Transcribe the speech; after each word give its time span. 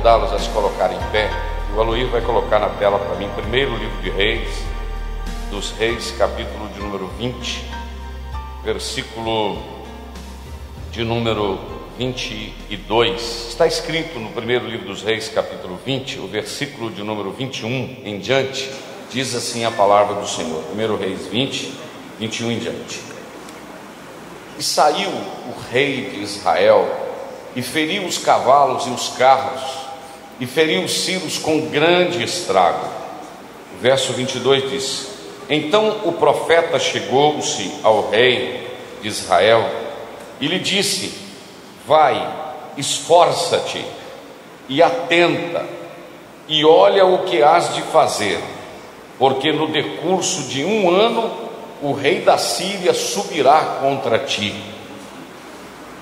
Convidá-los 0.00 0.32
a 0.32 0.38
se 0.38 0.48
colocarem 0.48 0.96
em 0.96 1.10
pé. 1.10 1.30
O 1.76 1.80
Aloysio 1.80 2.08
vai 2.08 2.22
colocar 2.22 2.58
na 2.58 2.70
tela 2.70 2.98
para 2.98 3.16
mim, 3.16 3.28
primeiro 3.36 3.76
livro 3.76 4.00
de 4.00 4.08
Reis, 4.08 4.48
dos 5.50 5.72
Reis, 5.72 6.14
capítulo 6.16 6.68
de 6.68 6.80
número 6.80 7.06
20, 7.18 7.64
versículo 8.64 9.58
de 10.90 11.04
número 11.04 11.60
22. 11.98 13.48
Está 13.50 13.66
escrito 13.66 14.18
no 14.18 14.30
primeiro 14.30 14.66
livro 14.66 14.86
dos 14.86 15.02
Reis, 15.02 15.28
capítulo 15.28 15.78
20, 15.84 16.20
o 16.20 16.26
versículo 16.26 16.90
de 16.90 17.02
número 17.02 17.30
21 17.32 17.98
em 18.02 18.18
diante, 18.18 18.70
diz 19.12 19.34
assim 19.34 19.66
a 19.66 19.70
palavra 19.70 20.14
do 20.14 20.26
Senhor. 20.26 20.62
Primeiro 20.64 20.96
Reis 20.96 21.26
20, 21.26 21.74
21 22.18 22.52
em 22.52 22.58
diante. 22.58 23.02
E 24.58 24.62
saiu 24.62 25.10
o 25.10 25.54
rei 25.70 26.08
de 26.08 26.22
Israel 26.22 26.88
e 27.54 27.60
feriu 27.60 28.06
os 28.06 28.16
cavalos 28.16 28.86
e 28.86 28.90
os 28.90 29.10
carros, 29.10 29.79
e 30.40 30.46
feriu 30.46 30.82
os 30.82 31.04
sírios 31.04 31.38
com 31.38 31.68
grande 31.68 32.24
estrago. 32.24 32.88
Verso 33.80 34.12
22 34.14 34.70
diz: 34.70 35.08
Então 35.48 36.00
o 36.04 36.12
profeta 36.12 36.78
chegou-se 36.78 37.70
ao 37.82 38.10
rei 38.10 38.68
de 39.02 39.08
Israel 39.08 39.68
e 40.40 40.46
lhe 40.46 40.58
disse: 40.58 41.12
Vai, 41.86 42.26
esforça-te 42.76 43.84
e 44.68 44.82
atenta, 44.82 45.66
e 46.48 46.64
olha 46.64 47.04
o 47.04 47.24
que 47.24 47.42
has 47.42 47.74
de 47.74 47.82
fazer, 47.82 48.40
porque 49.18 49.52
no 49.52 49.68
decurso 49.68 50.44
de 50.44 50.64
um 50.64 50.90
ano 50.90 51.30
o 51.82 51.92
rei 51.92 52.20
da 52.20 52.38
Síria 52.38 52.94
subirá 52.94 53.78
contra 53.80 54.18
ti 54.18 54.54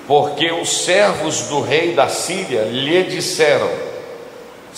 porque 0.09 0.51
os 0.51 0.85
servos 0.85 1.41
do 1.49 1.61
rei 1.61 1.93
da 1.93 2.07
Síria 2.09 2.63
lhe 2.63 3.03
disseram: 3.03 3.69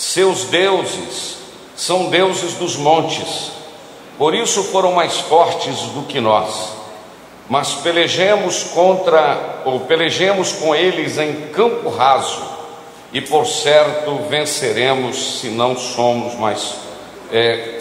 Seus 0.01 0.45
deuses 0.45 1.37
são 1.75 2.09
deuses 2.09 2.55
dos 2.55 2.75
montes, 2.75 3.51
por 4.17 4.33
isso 4.33 4.63
foram 4.63 4.93
mais 4.93 5.19
fortes 5.19 5.77
do 5.93 6.07
que 6.07 6.19
nós. 6.19 6.69
Mas 7.47 7.75
pelejemos 7.75 8.63
contra, 8.63 9.61
ou 9.63 9.81
pelejemos 9.81 10.53
com 10.53 10.73
eles 10.73 11.19
em 11.19 11.49
campo 11.53 11.87
raso, 11.89 12.41
e 13.13 13.21
por 13.21 13.45
certo 13.45 14.15
venceremos 14.27 15.39
se 15.39 15.49
não 15.49 15.77
somos 15.77 16.33
mais, 16.33 16.77
é, 17.31 17.77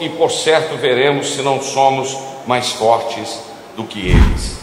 e 0.00 0.08
por 0.08 0.30
certo 0.30 0.74
veremos 0.74 1.34
se 1.34 1.42
não 1.42 1.60
somos 1.60 2.16
mais 2.46 2.72
fortes 2.72 3.40
do 3.76 3.84
que 3.84 4.08
eles. 4.08 4.56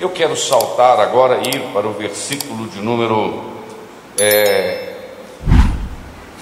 Eu 0.00 0.10
quero 0.10 0.36
saltar 0.36 0.98
agora 0.98 1.40
e 1.44 1.56
ir 1.56 1.62
para 1.72 1.86
o 1.86 1.92
versículo 1.92 2.66
de 2.66 2.80
número 2.80 3.44
é, 4.18 4.91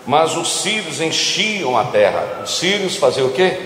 mas 0.05 0.35
os 0.35 0.61
sírios 0.61 0.99
enchiam 0.99 1.77
a 1.77 1.85
terra. 1.85 2.41
Os 2.43 2.57
sírios 2.57 2.97
faziam 2.97 3.27
o 3.27 3.31
que? 3.31 3.57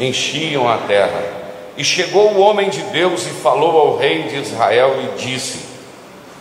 Enchiam 0.00 0.68
a 0.68 0.78
terra. 0.78 1.37
E 1.78 1.84
chegou 1.84 2.32
o 2.32 2.40
homem 2.40 2.68
de 2.68 2.82
Deus 2.82 3.24
e 3.24 3.30
falou 3.30 3.78
ao 3.78 3.96
rei 3.96 4.24
de 4.24 4.36
Israel 4.36 4.96
e 5.00 5.22
disse: 5.22 5.60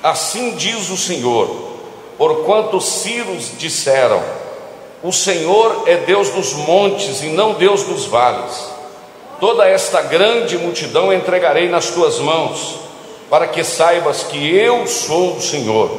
Assim 0.01 0.55
diz 0.55 0.89
o 0.89 0.97
Senhor, 0.97 1.47
porquanto 2.17 2.77
os 2.77 2.85
sírios 2.85 3.51
disseram: 3.55 4.19
O 5.03 5.13
Senhor 5.13 5.83
é 5.85 5.97
Deus 5.97 6.31
dos 6.31 6.53
montes 6.53 7.21
e 7.21 7.27
não 7.27 7.53
Deus 7.53 7.83
dos 7.83 8.05
vales. 8.05 8.71
Toda 9.39 9.67
esta 9.67 10.01
grande 10.01 10.57
multidão 10.57 11.13
entregarei 11.13 11.69
nas 11.69 11.91
tuas 11.91 12.17
mãos, 12.17 12.79
para 13.29 13.45
que 13.45 13.63
saibas 13.63 14.23
que 14.23 14.55
eu 14.55 14.87
sou 14.87 15.35
o 15.35 15.41
Senhor. 15.41 15.91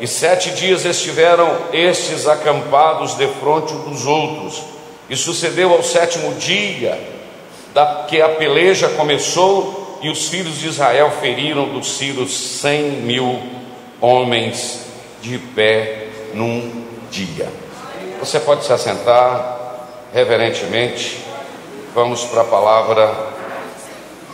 E 0.00 0.08
sete 0.08 0.50
dias 0.50 0.84
estiveram 0.84 1.56
estes 1.72 2.26
acampados 2.26 3.14
defronte 3.14 3.72
um 3.72 3.88
dos 3.88 4.04
outros. 4.06 4.60
E 5.08 5.16
sucedeu 5.16 5.72
ao 5.72 5.84
sétimo 5.84 6.34
dia 6.34 7.14
da, 7.76 8.06
que 8.08 8.22
a 8.22 8.30
peleja 8.30 8.88
começou, 8.88 9.98
e 10.00 10.08
os 10.08 10.30
filhos 10.30 10.58
de 10.58 10.68
Israel 10.68 11.10
feriram 11.20 11.68
dos 11.68 11.98
sírios 11.98 12.34
cem 12.34 13.02
mil 13.02 13.38
homens 14.00 14.86
de 15.20 15.36
pé 15.36 16.06
num 16.32 16.86
dia. 17.10 17.50
Você 18.18 18.40
pode 18.40 18.64
se 18.64 18.72
assentar 18.72 19.58
reverentemente. 20.14 21.18
Vamos 21.94 22.24
para 22.24 22.42
a 22.42 22.44
palavra 22.44 23.14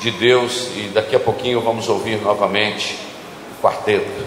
de 0.01 0.13
Deus 0.13 0.69
e 0.77 0.91
daqui 0.95 1.17
a 1.17 1.21
pouquinho 1.21 1.61
vamos 1.61 1.89
ouvir 1.89 2.21
novamente 2.23 2.97
o 3.59 3.63
quarteto. 3.63 4.25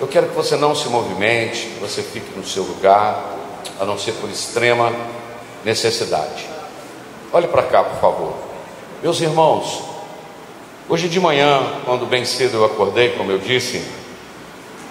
Eu 0.00 0.08
quero 0.08 0.28
que 0.28 0.34
você 0.34 0.56
não 0.56 0.74
se 0.74 0.88
movimente, 0.88 1.66
que 1.66 1.80
você 1.80 2.02
fique 2.02 2.36
no 2.36 2.44
seu 2.44 2.64
lugar, 2.64 3.22
a 3.78 3.84
não 3.84 3.96
ser 3.96 4.12
por 4.14 4.28
extrema 4.28 4.92
necessidade. 5.64 6.51
Olhe 7.34 7.48
para 7.48 7.62
cá, 7.62 7.82
por 7.82 7.98
favor. 7.98 8.34
Meus 9.02 9.18
irmãos, 9.22 9.82
hoje 10.86 11.08
de 11.08 11.18
manhã, 11.18 11.62
quando 11.86 12.04
bem 12.04 12.26
cedo 12.26 12.58
eu 12.58 12.64
acordei, 12.66 13.12
como 13.12 13.32
eu 13.32 13.38
disse, 13.38 13.82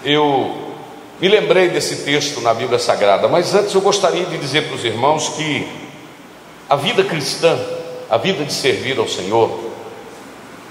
eu 0.04 0.74
me 1.20 1.28
lembrei 1.28 1.70
desse 1.70 1.98
texto 1.98 2.42
na 2.42 2.52
Bíblia 2.52 2.80
Sagrada, 2.80 3.28
mas 3.28 3.54
antes 3.54 3.76
eu 3.76 3.82
gostaria 3.82 4.26
de 4.26 4.40
dizer 4.40 4.66
para 4.66 4.76
os 4.76 4.84
irmãos 4.84 5.30
que 5.30 5.72
a 6.68 6.76
vida 6.76 7.04
cristã, 7.04 7.60
a 8.10 8.18
vida 8.18 8.44
de 8.44 8.54
servir 8.54 8.98
ao 8.98 9.08
Senhor, 9.08 9.60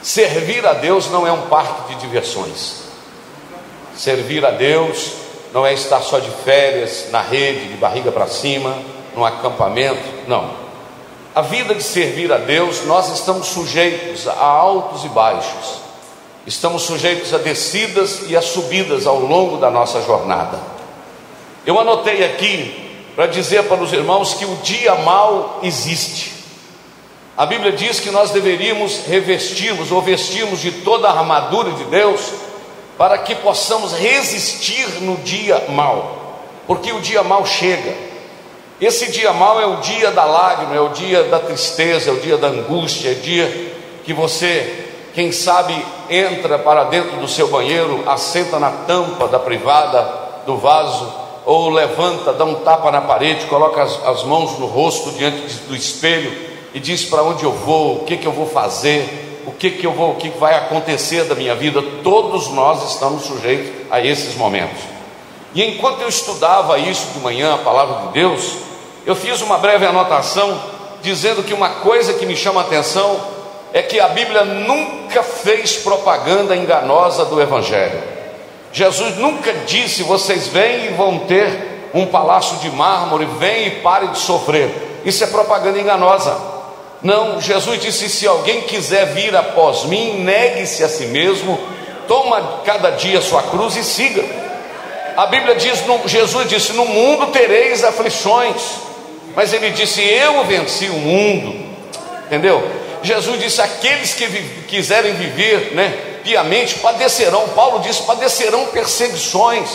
servir 0.02 0.66
a 0.66 0.72
Deus 0.72 1.08
não 1.08 1.24
é 1.24 1.30
um 1.30 1.42
parque 1.42 1.94
de 1.94 2.00
diversões. 2.00 2.80
Servir 3.96 4.44
a 4.44 4.50
Deus 4.50 5.12
não 5.54 5.64
é 5.64 5.72
estar 5.72 6.00
só 6.00 6.18
de 6.18 6.30
férias, 6.44 7.06
na 7.12 7.22
rede, 7.22 7.68
de 7.68 7.76
barriga 7.76 8.10
para 8.10 8.26
cima, 8.26 8.76
num 9.14 9.24
acampamento, 9.24 10.02
não. 10.26 10.69
A 11.32 11.42
vida 11.42 11.76
de 11.76 11.82
servir 11.82 12.32
a 12.32 12.38
Deus, 12.38 12.84
nós 12.86 13.08
estamos 13.12 13.46
sujeitos 13.46 14.26
a 14.26 14.34
altos 14.34 15.04
e 15.04 15.08
baixos, 15.08 15.80
estamos 16.44 16.82
sujeitos 16.82 17.32
a 17.32 17.38
descidas 17.38 18.22
e 18.26 18.36
a 18.36 18.42
subidas 18.42 19.06
ao 19.06 19.20
longo 19.20 19.56
da 19.56 19.70
nossa 19.70 20.02
jornada. 20.02 20.58
Eu 21.64 21.78
anotei 21.78 22.24
aqui 22.24 22.98
para 23.14 23.28
dizer 23.28 23.62
para 23.68 23.80
os 23.80 23.92
irmãos 23.92 24.34
que 24.34 24.44
o 24.44 24.56
dia 24.56 24.96
mal 24.96 25.60
existe. 25.62 26.32
A 27.36 27.46
Bíblia 27.46 27.70
diz 27.72 28.00
que 28.00 28.10
nós 28.10 28.32
deveríamos 28.32 29.06
revestirmos 29.06 29.92
ou 29.92 30.02
vestirmos 30.02 30.60
de 30.60 30.72
toda 30.72 31.08
a 31.08 31.16
armadura 31.16 31.70
de 31.72 31.84
Deus 31.84 32.20
para 32.98 33.16
que 33.18 33.36
possamos 33.36 33.92
resistir 33.92 35.00
no 35.02 35.16
dia 35.18 35.66
mal, 35.68 36.40
porque 36.66 36.92
o 36.92 37.00
dia 37.00 37.22
mal 37.22 37.46
chega. 37.46 38.09
Esse 38.80 39.10
dia 39.12 39.30
mal 39.34 39.60
é 39.60 39.66
o 39.66 39.76
dia 39.76 40.10
da 40.10 40.24
lágrima, 40.24 40.74
é 40.74 40.80
o 40.80 40.88
dia 40.88 41.24
da 41.24 41.38
tristeza, 41.38 42.08
é 42.08 42.12
o 42.12 42.20
dia 42.20 42.38
da 42.38 42.48
angústia, 42.48 43.10
é 43.10 43.12
o 43.12 43.16
dia 43.16 43.72
que 44.04 44.14
você, 44.14 44.86
quem 45.14 45.30
sabe, 45.32 45.74
entra 46.08 46.58
para 46.58 46.84
dentro 46.84 47.18
do 47.18 47.28
seu 47.28 47.48
banheiro, 47.48 48.02
assenta 48.06 48.58
na 48.58 48.70
tampa 48.70 49.28
da 49.28 49.38
privada 49.38 50.02
do 50.46 50.56
vaso, 50.56 51.12
ou 51.44 51.68
levanta, 51.68 52.32
dá 52.32 52.46
um 52.46 52.54
tapa 52.54 52.90
na 52.90 53.02
parede, 53.02 53.44
coloca 53.46 53.82
as, 53.82 54.02
as 54.06 54.24
mãos 54.24 54.58
no 54.58 54.66
rosto 54.66 55.10
diante 55.10 55.40
do 55.68 55.76
espelho 55.76 56.32
e 56.72 56.80
diz 56.80 57.04
para 57.04 57.22
onde 57.22 57.44
eu 57.44 57.52
vou, 57.52 57.96
o 57.96 58.04
que, 58.06 58.16
que 58.16 58.26
eu 58.26 58.32
vou 58.32 58.46
fazer, 58.46 59.42
o 59.46 59.52
que, 59.52 59.70
que 59.72 59.86
eu 59.86 59.92
vou, 59.92 60.12
o 60.12 60.16
que 60.16 60.30
vai 60.30 60.54
acontecer 60.54 61.24
da 61.24 61.34
minha 61.34 61.54
vida. 61.54 61.82
Todos 62.02 62.48
nós 62.48 62.90
estamos 62.90 63.24
sujeitos 63.24 63.70
a 63.90 64.00
esses 64.00 64.36
momentos. 64.36 64.80
E 65.54 65.62
enquanto 65.64 66.00
eu 66.00 66.08
estudava 66.08 66.78
isso 66.78 67.08
de 67.12 67.18
manhã, 67.18 67.54
a 67.54 67.58
palavra 67.58 68.06
de 68.06 68.12
Deus, 68.14 68.69
eu 69.06 69.14
fiz 69.14 69.40
uma 69.40 69.58
breve 69.58 69.86
anotação 69.86 70.60
dizendo 71.02 71.42
que 71.42 71.54
uma 71.54 71.68
coisa 71.68 72.14
que 72.14 72.26
me 72.26 72.36
chama 72.36 72.60
a 72.60 72.64
atenção 72.64 73.20
é 73.72 73.82
que 73.82 74.00
a 74.00 74.08
Bíblia 74.08 74.44
nunca 74.44 75.22
fez 75.22 75.76
propaganda 75.76 76.56
enganosa 76.56 77.24
do 77.24 77.40
Evangelho. 77.40 78.02
Jesus 78.72 79.16
nunca 79.16 79.52
disse: 79.66 80.02
vocês 80.02 80.48
vêm 80.48 80.86
e 80.86 80.88
vão 80.88 81.20
ter 81.20 81.90
um 81.94 82.06
palácio 82.06 82.56
de 82.58 82.70
mármore, 82.70 83.26
vem 83.38 83.66
e 83.66 83.70
pare 83.82 84.08
de 84.08 84.18
sofrer. 84.18 85.00
Isso 85.04 85.24
é 85.24 85.26
propaganda 85.26 85.78
enganosa. 85.78 86.36
Não, 87.02 87.40
Jesus 87.40 87.80
disse: 87.80 88.08
se 88.08 88.26
alguém 88.26 88.62
quiser 88.62 89.06
vir 89.06 89.34
após 89.34 89.84
mim, 89.84 90.22
negue-se 90.22 90.84
a 90.84 90.88
si 90.88 91.06
mesmo, 91.06 91.58
toma 92.06 92.60
cada 92.64 92.90
dia 92.90 93.20
sua 93.20 93.42
cruz 93.42 93.76
e 93.76 93.84
siga. 93.84 94.24
A 95.16 95.26
Bíblia 95.26 95.54
diz, 95.56 95.82
Jesus 96.06 96.48
disse: 96.48 96.72
no 96.72 96.84
mundo 96.84 97.28
tereis 97.28 97.82
aflições. 97.82 98.89
Mas 99.34 99.52
ele 99.52 99.70
disse: 99.70 100.02
Eu 100.02 100.44
venci 100.44 100.86
o 100.86 100.94
mundo, 100.94 101.54
entendeu? 102.26 102.62
Jesus 103.02 103.40
disse: 103.40 103.60
Aqueles 103.60 104.14
que 104.14 104.26
vi 104.26 104.40
quiserem 104.68 105.14
viver 105.14 105.72
né, 105.74 105.88
piamente 106.22 106.76
padecerão. 106.76 107.48
Paulo 107.48 107.80
disse: 107.80 108.02
padecerão 108.02 108.66
perseguições. 108.66 109.68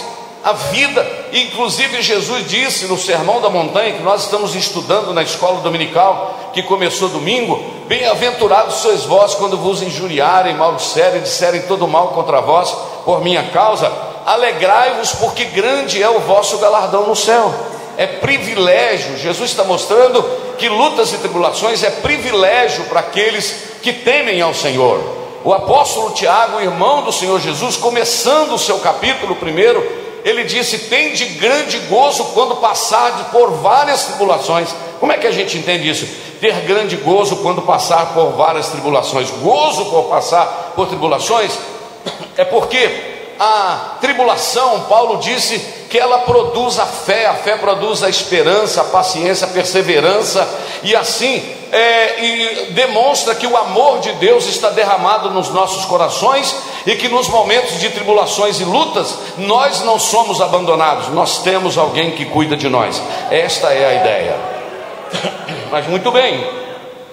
A 0.44 0.54
vida, 0.54 1.04
inclusive 1.34 2.04
Jesus 2.04 2.48
disse 2.48 2.86
no 2.86 3.00
Sermão 3.00 3.42
da 3.42 3.50
Montanha, 3.50 3.94
que 3.94 4.04
nós 4.04 4.25
estamos 4.25 4.54
estudando 4.54 5.12
na 5.12 5.24
escola 5.24 5.60
dominical, 5.62 6.52
que 6.54 6.62
começou 6.62 7.10
domingo: 7.10 7.63
Bem-aventurados 7.88 8.75
sois 8.75 9.04
vós 9.04 9.34
quando 9.34 9.57
vos 9.57 9.81
injuriarem, 9.81 10.54
maldisserem, 10.54 11.22
disserem 11.22 11.63
todo 11.63 11.88
mal 11.88 12.10
contra 12.10 12.42
vós 12.42 12.69
por 13.04 13.24
minha 13.24 13.44
causa. 13.50 13.92
Alegrai-vos, 14.24 15.13
porque 15.13 15.46
grande 15.46 16.02
é 16.02 16.10
o 16.10 16.19
vosso 16.19 16.57
galardão 16.57 17.07
no 17.07 17.16
céu 17.16 17.54
é 17.97 18.06
privilégio. 18.07 19.18
Jesus 19.18 19.51
está 19.51 19.63
mostrando 19.63 20.24
que 20.57 20.69
lutas 20.69 21.13
e 21.13 21.18
tribulações 21.18 21.83
é 21.83 21.89
privilégio 21.89 22.86
para 22.86 23.01
aqueles 23.01 23.56
que 23.81 23.94
temem 23.94 24.42
ao 24.42 24.53
Senhor. 24.53 25.00
O 25.44 25.53
apóstolo 25.53 26.12
Tiago, 26.12 26.59
irmão 26.59 27.03
do 27.03 27.12
Senhor 27.12 27.39
Jesus, 27.39 27.77
começando 27.77 28.53
o 28.53 28.59
seu 28.59 28.80
capítulo 28.80 29.36
primeiro, 29.36 29.86
ele 30.24 30.44
disse: 30.44 30.77
Tem 30.89 31.13
de 31.13 31.25
grande 31.25 31.77
gozo 31.80 32.25
quando 32.33 32.56
passar 32.56 33.30
por 33.31 33.51
várias 33.51 34.06
tribulações. 34.06 34.69
Como 35.00 35.12
é 35.12 35.18
que 35.18 35.27
a 35.27 35.31
gente 35.31 35.57
entende 35.57 35.88
isso? 35.88 36.07
Ter 36.42 36.62
grande 36.62 36.95
gozo 36.95 37.38
quando 37.38 37.62
passar 37.62 38.13
por 38.13 38.31
várias 38.31 38.69
tribulações. 38.69 39.30
Gozo 39.30 39.86
por 39.86 40.06
passar 40.06 40.74
por 40.75 40.88
tribulações 40.88 41.51
é 42.38 42.44
porque 42.44 42.89
a 43.39 43.97
tribulação, 44.01 44.81
Paulo 44.81 45.18
disse 45.18 45.59
que 45.95 46.00
ela 46.00 46.18
produz 46.19 46.77
a 46.77 46.86
fé, 46.86 47.25
a 47.25 47.36
fé 47.36 47.56
produz 47.56 48.03
a 48.03 48.09
esperança, 48.09 48.81
a 48.81 48.83
paciência, 48.83 49.47
a 49.47 49.50
perseverança, 49.50 50.45
e 50.83 50.94
assim 50.94 51.42
é, 51.71 52.21
e 52.21 52.65
demonstra 52.74 53.33
que 53.33 53.47
o 53.47 53.56
amor 53.56 54.01
de 54.01 54.12
Deus 54.15 54.45
está 54.45 54.71
derramado 54.71 55.30
nos 55.30 55.51
nossos 55.51 55.86
corações 55.86 56.53
e 56.86 56.97
que 56.97 57.07
nos 57.07 57.30
momentos 57.30 57.80
de 57.80 57.89
tribulações 57.92 58.59
e 58.59 58.65
lutas 58.65 59.18
nós 59.38 59.86
não 59.86 59.97
somos 59.97 60.42
abandonados, 60.42 61.07
nós 61.13 61.42
temos 61.44 61.77
alguém 61.77 62.12
que 62.12 62.25
cuida 62.25 62.57
de 62.57 62.68
nós. 62.68 63.01
Esta 63.31 63.71
é 63.71 63.86
a 63.86 63.94
ideia. 64.01 64.36
Mas 65.71 65.88
muito 65.88 66.12
bem, 66.12 66.45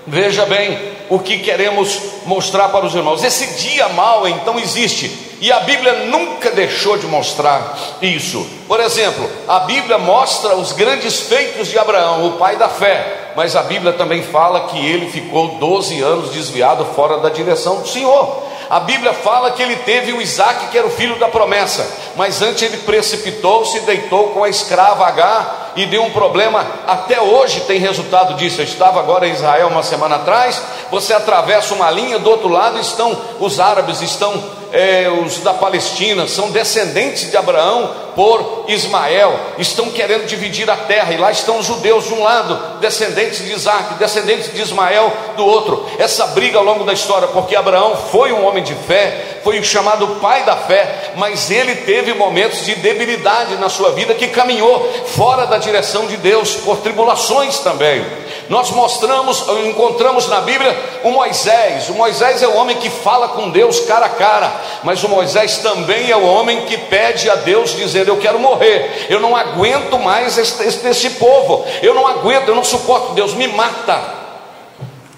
veja 0.05 0.44
bem 0.44 0.76
o 1.08 1.20
que 1.20 1.38
queremos 1.38 2.00
mostrar 2.26 2.70
para 2.70 2.84
os 2.84 2.96
irmãos. 2.96 3.23
Esse 3.23 3.46
dia 3.62 3.88
mal 3.90 4.26
então 4.26 4.58
existe 4.58 5.31
e 5.43 5.50
a 5.50 5.59
Bíblia 5.59 6.05
nunca 6.05 6.53
deixou 6.53 6.97
de 6.97 7.05
mostrar 7.09 7.77
isso. 8.00 8.49
Por 8.69 8.79
exemplo, 8.79 9.29
a 9.49 9.59
Bíblia 9.59 9.99
mostra 9.99 10.55
os 10.55 10.71
grandes 10.71 11.19
feitos 11.23 11.67
de 11.67 11.77
Abraão, 11.77 12.29
o 12.29 12.33
pai 12.39 12.55
da 12.55 12.69
fé, 12.69 13.33
mas 13.35 13.56
a 13.56 13.62
Bíblia 13.65 13.93
também 13.93 14.23
fala 14.23 14.69
que 14.69 14.79
ele 14.79 15.11
ficou 15.11 15.56
12 15.56 16.00
anos 16.00 16.31
desviado 16.31 16.85
fora 16.94 17.19
da 17.19 17.29
direção 17.29 17.81
do 17.81 17.89
Senhor. 17.89 18.41
A 18.71 18.79
Bíblia 18.79 19.12
fala 19.12 19.50
que 19.50 19.61
ele 19.61 19.75
teve 19.75 20.12
o 20.12 20.23
Isaac, 20.23 20.69
que 20.69 20.79
era 20.79 20.87
o 20.87 20.91
filho 20.91 21.19
da 21.19 21.27
promessa, 21.27 21.85
mas 22.15 22.41
antes 22.41 22.62
ele 22.62 22.77
precipitou-se, 22.77 23.81
deitou 23.81 24.29
com 24.29 24.44
a 24.44 24.49
escrava 24.49 25.05
H 25.09 25.73
e 25.75 25.87
deu 25.87 26.05
um 26.05 26.11
problema. 26.11 26.65
Até 26.87 27.21
hoje 27.21 27.62
tem 27.62 27.81
resultado 27.81 28.35
disso. 28.35 28.61
Eu 28.61 28.65
estava 28.65 29.00
agora 29.00 29.27
em 29.27 29.33
Israel 29.33 29.69
uma 29.69 29.83
semana 29.83 30.17
atrás. 30.17 30.62
Você 30.91 31.12
atravessa 31.12 31.75
uma 31.75 31.91
linha, 31.91 32.21
do 32.21 32.31
outro 32.31 32.49
lado 32.49 32.79
estão 32.79 33.21
os 33.41 33.59
árabes, 33.59 34.00
estão 34.00 34.62
é, 34.73 35.09
os 35.09 35.39
da 35.39 35.53
Palestina, 35.53 36.27
são 36.27 36.51
descendentes 36.51 37.31
de 37.31 37.37
Abraão 37.37 38.03
por 38.15 38.65
Ismael, 38.69 39.39
estão 39.59 39.91
querendo 39.91 40.27
dividir 40.27 40.69
a 40.71 40.77
terra, 40.77 41.13
e 41.13 41.17
lá 41.17 41.31
estão 41.31 41.59
os 41.59 41.67
judeus 41.67 42.07
de 42.07 42.15
um 42.15 42.23
lado, 42.23 42.79
descendentes 42.81 43.45
de 43.45 43.53
Isaac, 43.53 43.95
descendentes 43.95 44.53
de 44.53 44.61
Ismael 44.61 45.13
do 45.37 45.47
outro. 45.47 45.87
Essa 45.99 46.27
briga 46.29 46.59
ao 46.59 46.65
longo 46.65 46.85
da 46.85 46.93
história, 46.93 47.29
porque 47.29 47.57
Abraão 47.57 47.97
foi 48.11 48.33
um 48.33 48.45
homem 48.47 48.63
de 48.63 48.75
fé, 48.75 49.41
foi 49.43 49.59
o 49.59 49.65
chamado 49.65 50.07
pai 50.21 50.45
da 50.45 50.57
fé, 50.57 51.13
mas 51.17 51.51
ele 51.51 51.75
teve 51.75 52.15
momentos 52.15 52.65
de 52.65 52.75
debilidade 52.77 53.57
na 53.57 53.69
sua 53.69 53.93
vida 53.93 54.15
que 54.15 54.29
caminhou 54.29 54.93
fora 55.07 55.47
da 55.47 55.59
direção 55.59 56.07
de 56.07 56.17
Deus, 56.17 56.55
por 56.55 56.79
tribulações 56.79 57.59
também. 57.61 58.05
Nós 58.53 58.71
mostramos, 58.71 59.47
encontramos 59.65 60.29
na 60.29 60.43
Bíblia 60.43 60.79
o 61.03 61.11
Moisés. 61.11 61.89
O 61.89 61.95
Moisés 61.95 62.43
é 62.43 62.47
o 62.47 62.55
homem 62.55 62.77
que 62.77 62.91
fala 62.91 63.29
com 63.29 63.49
Deus 63.49 63.81
cara 63.81 64.05
a 64.05 64.11
cara, 64.11 64.53
mas 64.83 65.03
o 65.03 65.09
Moisés 65.09 65.57
também 65.57 66.11
é 66.11 66.17
o 66.19 66.27
homem 66.27 66.67
que 66.67 66.77
pede 66.77 67.31
a 67.31 67.35
Deus, 67.35 67.75
dizendo: 67.75 68.11
Eu 68.11 68.19
quero 68.19 68.39
morrer, 68.39 69.07
eu 69.09 69.21
não 69.21 69.35
aguento 69.35 69.99
mais 69.99 70.37
este, 70.37 70.65
este, 70.65 70.87
este 70.87 71.11
povo, 71.13 71.65
eu 71.83 71.95
não 71.95 72.07
aguento, 72.07 72.49
eu 72.49 72.55
não 72.55 72.63
suporto, 72.63 73.15
Deus 73.15 73.33
me 73.33 73.49
mata. 73.49 74.21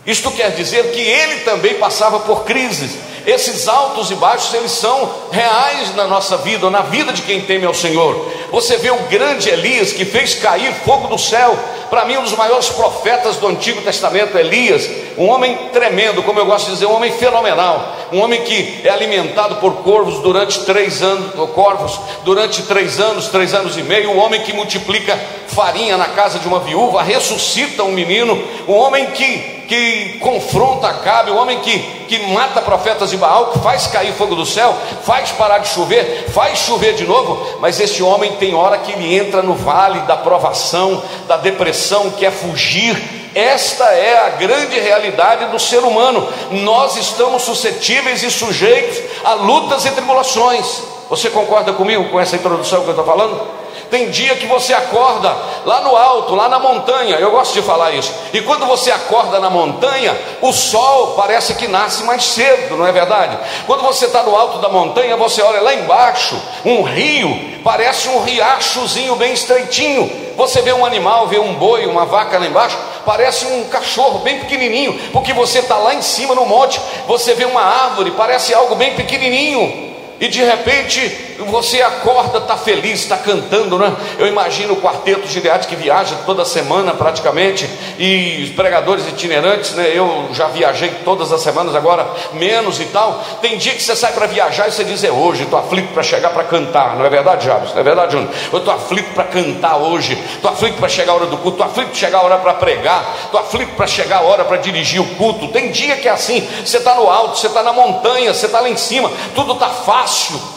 Isto 0.06 0.30
quer 0.30 0.52
dizer 0.52 0.92
que 0.92 1.00
ele 1.00 1.40
também 1.40 1.74
passava 1.74 2.20
por 2.20 2.44
crises. 2.44 2.92
Esses 3.26 3.68
altos 3.68 4.10
e 4.10 4.14
baixos, 4.14 4.52
eles 4.52 4.72
são 4.72 5.10
reais 5.30 5.94
na 5.94 6.06
nossa 6.06 6.36
vida, 6.38 6.68
na 6.68 6.82
vida 6.82 7.12
de 7.12 7.22
quem 7.22 7.40
teme 7.40 7.64
ao 7.64 7.72
Senhor. 7.72 8.30
Você 8.50 8.76
vê 8.76 8.90
o 8.90 8.98
grande 9.08 9.48
Elias 9.48 9.92
que 9.92 10.04
fez 10.04 10.34
cair 10.34 10.72
fogo 10.84 11.08
do 11.08 11.18
céu. 11.18 11.58
Para 11.88 12.04
mim, 12.04 12.16
um 12.16 12.22
dos 12.22 12.36
maiores 12.36 12.68
profetas 12.68 13.36
do 13.36 13.46
Antigo 13.46 13.80
Testamento, 13.82 14.36
Elias, 14.36 14.88
um 15.16 15.28
homem 15.28 15.56
tremendo, 15.72 16.22
como 16.22 16.38
eu 16.38 16.46
gosto 16.46 16.66
de 16.66 16.72
dizer, 16.72 16.86
um 16.86 16.94
homem 16.94 17.12
fenomenal, 17.12 17.94
um 18.12 18.20
homem 18.20 18.42
que 18.42 18.80
é 18.84 18.90
alimentado 18.90 19.56
por 19.56 19.76
corvos 19.76 20.20
durante 20.20 20.64
três 20.64 21.02
anos, 21.02 21.32
corvos 21.54 22.00
durante 22.24 22.62
três 22.62 22.98
anos, 22.98 23.28
três 23.28 23.54
anos 23.54 23.76
e 23.76 23.82
meio, 23.82 24.10
um 24.10 24.18
homem 24.18 24.42
que 24.42 24.52
multiplica 24.52 25.18
farinha 25.46 25.96
na 25.96 26.08
casa 26.08 26.38
de 26.38 26.48
uma 26.48 26.60
viúva, 26.60 27.02
ressuscita 27.02 27.84
um 27.84 27.92
menino, 27.92 28.42
um 28.66 28.74
homem 28.74 29.06
que 29.12 29.53
que 29.68 30.18
confronta 30.20 30.88
Acabe, 30.88 31.30
o 31.30 31.36
homem 31.36 31.60
que, 31.60 31.78
que 32.08 32.18
mata 32.28 32.60
profetas 32.60 33.10
de 33.10 33.16
Baal, 33.16 33.46
que 33.46 33.58
faz 33.58 33.86
cair 33.86 34.12
fogo 34.12 34.34
do 34.34 34.46
céu, 34.46 34.74
faz 35.02 35.30
parar 35.32 35.58
de 35.58 35.68
chover, 35.68 36.30
faz 36.30 36.60
chover 36.60 36.94
de 36.94 37.06
novo, 37.06 37.58
mas 37.60 37.80
este 37.80 38.02
homem 38.02 38.32
tem 38.36 38.54
hora 38.54 38.78
que 38.78 38.92
ele 38.92 39.16
entra 39.16 39.42
no 39.42 39.54
vale 39.54 40.00
da 40.00 40.16
provação, 40.16 41.02
da 41.26 41.36
depressão, 41.36 42.10
quer 42.10 42.32
fugir. 42.32 43.30
Esta 43.34 43.84
é 43.84 44.26
a 44.26 44.30
grande 44.30 44.78
realidade 44.78 45.46
do 45.46 45.58
ser 45.58 45.80
humano. 45.80 46.28
Nós 46.50 46.96
estamos 46.96 47.42
suscetíveis 47.42 48.22
e 48.22 48.30
sujeitos 48.30 49.00
a 49.24 49.34
lutas 49.34 49.84
e 49.84 49.90
tribulações. 49.90 50.82
Você 51.10 51.30
concorda 51.30 51.72
comigo 51.72 52.08
com 52.10 52.20
essa 52.20 52.36
introdução 52.36 52.82
que 52.82 52.86
eu 52.86 52.90
estou 52.90 53.04
falando? 53.04 53.63
Tem 53.94 54.10
dia 54.10 54.34
que 54.34 54.48
você 54.48 54.74
acorda 54.74 55.32
lá 55.64 55.80
no 55.82 55.94
alto, 55.94 56.34
lá 56.34 56.48
na 56.48 56.58
montanha, 56.58 57.14
eu 57.14 57.30
gosto 57.30 57.54
de 57.54 57.62
falar 57.62 57.92
isso. 57.92 58.12
E 58.32 58.40
quando 58.40 58.66
você 58.66 58.90
acorda 58.90 59.38
na 59.38 59.48
montanha, 59.48 60.18
o 60.42 60.52
sol 60.52 61.14
parece 61.16 61.54
que 61.54 61.68
nasce 61.68 62.02
mais 62.02 62.24
cedo, 62.24 62.76
não 62.76 62.88
é 62.88 62.90
verdade? 62.90 63.38
Quando 63.68 63.84
você 63.84 64.06
está 64.06 64.24
no 64.24 64.34
alto 64.34 64.58
da 64.58 64.68
montanha, 64.68 65.16
você 65.16 65.40
olha 65.42 65.60
lá 65.60 65.72
embaixo, 65.72 66.36
um 66.64 66.82
rio, 66.82 67.60
parece 67.62 68.08
um 68.08 68.20
riachozinho 68.20 69.14
bem 69.14 69.32
estreitinho. 69.32 70.10
Você 70.36 70.60
vê 70.60 70.72
um 70.72 70.84
animal, 70.84 71.28
vê 71.28 71.38
um 71.38 71.54
boi, 71.54 71.86
uma 71.86 72.04
vaca 72.04 72.36
lá 72.36 72.46
embaixo, 72.46 72.76
parece 73.06 73.46
um 73.46 73.62
cachorro 73.68 74.18
bem 74.24 74.40
pequenininho, 74.40 74.98
porque 75.12 75.32
você 75.32 75.60
está 75.60 75.76
lá 75.76 75.94
em 75.94 76.02
cima 76.02 76.34
no 76.34 76.44
monte, 76.44 76.80
você 77.06 77.32
vê 77.34 77.44
uma 77.44 77.62
árvore, 77.62 78.10
parece 78.10 78.52
algo 78.52 78.74
bem 78.74 78.96
pequenininho, 78.96 79.94
e 80.18 80.26
de 80.26 80.42
repente 80.42 81.33
você 81.38 81.82
acorda, 81.82 82.38
está 82.38 82.56
feliz, 82.56 83.00
está 83.00 83.16
cantando, 83.16 83.78
né? 83.78 83.94
Eu 84.18 84.26
imagino 84.26 84.74
o 84.74 84.80
quarteto 84.80 85.26
Gileade 85.26 85.68
que 85.68 85.76
viaja 85.76 86.16
toda 86.26 86.44
semana 86.44 86.94
praticamente, 86.94 87.68
e 87.98 88.44
os 88.44 88.50
pregadores 88.50 89.06
itinerantes, 89.08 89.72
né? 89.72 89.92
Eu 89.94 90.28
já 90.32 90.48
viajei 90.48 90.90
todas 91.04 91.32
as 91.32 91.40
semanas, 91.40 91.74
agora 91.74 92.06
menos 92.32 92.80
e 92.80 92.84
tal. 92.86 93.22
Tem 93.40 93.56
dia 93.56 93.74
que 93.74 93.82
você 93.82 93.94
sai 93.96 94.12
para 94.12 94.26
viajar 94.26 94.68
e 94.68 94.72
você 94.72 94.84
diz: 94.84 95.02
É 95.04 95.10
hoje, 95.10 95.44
estou 95.44 95.58
aflito 95.58 95.92
para 95.92 96.02
chegar 96.02 96.30
para 96.30 96.44
cantar, 96.44 96.96
não 96.96 97.04
é 97.04 97.10
verdade, 97.10 97.46
Jabes? 97.46 97.72
Não 97.72 97.80
é 97.80 97.82
verdade, 97.82 98.12
Júnior? 98.12 98.30
Eu 98.52 98.58
estou 98.58 98.74
aflito 98.74 99.12
para 99.14 99.24
cantar 99.24 99.76
hoje, 99.76 100.18
estou 100.34 100.50
aflito 100.50 100.78
para 100.78 100.88
chegar 100.88 101.12
a 101.12 101.16
hora 101.16 101.26
do 101.26 101.36
culto, 101.38 101.62
estou 101.62 101.66
aflito 101.66 101.88
para 101.88 101.98
chegar 101.98 102.18
a 102.18 102.22
hora 102.22 102.38
para 102.38 102.54
pregar, 102.54 103.14
estou 103.24 103.40
aflito 103.40 103.74
para 103.74 103.86
chegar 103.86 104.18
a 104.18 104.22
hora 104.22 104.44
para 104.44 104.56
dirigir 104.58 105.00
o 105.00 105.14
culto. 105.16 105.48
Tem 105.48 105.70
dia 105.70 105.96
que 105.96 106.08
é 106.08 106.12
assim, 106.12 106.46
você 106.64 106.78
está 106.78 106.94
no 106.94 107.08
alto, 107.10 107.38
você 107.38 107.46
está 107.46 107.62
na 107.62 107.72
montanha, 107.72 108.32
você 108.32 108.46
está 108.46 108.60
lá 108.60 108.68
em 108.68 108.76
cima, 108.76 109.10
tudo 109.34 109.54
está 109.54 109.68
fácil. 109.68 110.53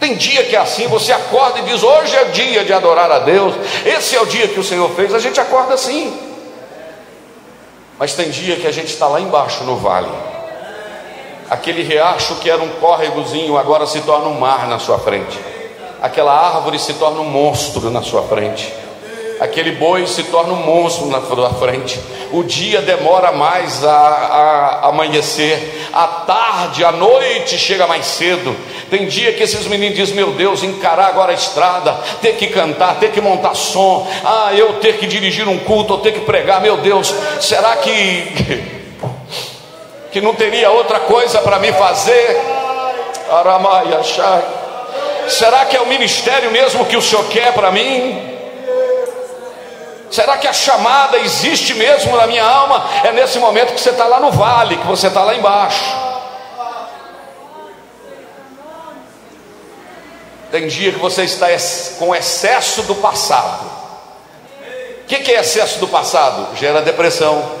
Tem 0.00 0.16
dia 0.16 0.44
que 0.44 0.56
é 0.56 0.58
assim, 0.58 0.86
você 0.88 1.12
acorda 1.12 1.58
e 1.58 1.62
diz: 1.62 1.82
Hoje 1.82 2.16
é 2.16 2.24
dia 2.24 2.64
de 2.64 2.72
adorar 2.72 3.12
a 3.12 3.18
Deus, 3.18 3.54
esse 3.84 4.16
é 4.16 4.20
o 4.20 4.26
dia 4.26 4.48
que 4.48 4.58
o 4.58 4.64
Senhor 4.64 4.88
fez. 4.90 5.14
A 5.14 5.18
gente 5.18 5.38
acorda 5.38 5.74
assim, 5.74 6.18
mas 7.98 8.14
tem 8.14 8.30
dia 8.30 8.56
que 8.56 8.66
a 8.66 8.72
gente 8.72 8.88
está 8.88 9.06
lá 9.06 9.20
embaixo 9.20 9.62
no 9.64 9.76
vale, 9.76 10.10
aquele 11.50 11.82
riacho 11.82 12.36
que 12.36 12.48
era 12.48 12.62
um 12.62 12.70
córregozinho 12.80 13.58
agora 13.58 13.86
se 13.86 14.00
torna 14.00 14.28
um 14.28 14.40
mar 14.40 14.66
na 14.66 14.78
sua 14.78 14.98
frente, 14.98 15.38
aquela 16.00 16.34
árvore 16.34 16.78
se 16.78 16.94
torna 16.94 17.20
um 17.20 17.28
monstro 17.28 17.90
na 17.90 18.00
sua 18.00 18.22
frente 18.22 18.72
aquele 19.40 19.72
boi 19.72 20.06
se 20.06 20.24
torna 20.24 20.52
um 20.52 20.62
monstro 20.62 21.06
na 21.06 21.20
sua 21.22 21.48
frente. 21.54 21.98
O 22.32 22.44
dia 22.44 22.80
demora 22.80 23.32
mais 23.32 23.84
a, 23.84 23.90
a, 23.90 24.88
amanhecer, 24.88 25.88
a 25.92 26.06
tarde, 26.06 26.84
a 26.84 26.92
noite 26.92 27.58
chega 27.58 27.86
mais 27.86 28.06
cedo. 28.06 28.56
Tem 28.88 29.06
dia 29.06 29.32
que 29.32 29.42
esses 29.42 29.66
meninos 29.66 29.96
dizem: 29.96 30.14
Meu 30.14 30.32
Deus, 30.32 30.62
encarar 30.62 31.08
agora 31.08 31.32
a 31.32 31.34
estrada, 31.34 31.92
ter 32.22 32.34
que 32.34 32.46
cantar, 32.46 33.00
ter 33.00 33.10
que 33.10 33.20
montar 33.20 33.54
som, 33.54 34.08
ah, 34.24 34.50
eu 34.54 34.74
ter 34.74 34.98
que 34.98 35.06
dirigir 35.06 35.48
um 35.48 35.58
culto, 35.58 35.94
ou 35.94 36.00
ter 36.00 36.12
que 36.12 36.20
pregar. 36.20 36.60
Meu 36.60 36.76
Deus, 36.76 37.12
será 37.40 37.76
que, 37.76 38.62
que 40.12 40.20
não 40.20 40.34
teria 40.34 40.70
outra 40.70 41.00
coisa 41.00 41.40
para 41.40 41.58
me 41.58 41.72
fazer? 41.72 42.40
Aramaia, 43.30 44.00
Será 45.28 45.64
que 45.64 45.76
é 45.76 45.80
o 45.80 45.86
ministério 45.86 46.50
mesmo 46.50 46.84
que 46.84 46.96
o 46.96 47.02
Senhor 47.02 47.24
quer 47.28 47.52
para 47.54 47.70
mim? 47.70 48.29
Será 50.10 50.36
que 50.36 50.48
a 50.48 50.52
chamada 50.52 51.18
existe 51.18 51.72
mesmo 51.74 52.16
na 52.16 52.26
minha 52.26 52.44
alma? 52.44 52.84
É 53.04 53.12
nesse 53.12 53.38
momento 53.38 53.74
que 53.74 53.80
você 53.80 53.90
está 53.90 54.06
lá 54.06 54.18
no 54.18 54.32
vale, 54.32 54.76
que 54.76 54.86
você 54.86 55.06
está 55.06 55.22
lá 55.22 55.36
embaixo. 55.36 56.10
Tem 60.50 60.66
dia 60.66 60.90
que 60.90 60.98
você 60.98 61.22
está 61.22 61.46
com 61.96 62.14
excesso 62.14 62.82
do 62.82 62.96
passado. 62.96 63.70
O 65.02 65.06
que 65.06 65.30
é 65.30 65.40
excesso 65.40 65.78
do 65.78 65.86
passado? 65.86 66.56
Gera 66.56 66.82
depressão. 66.82 67.60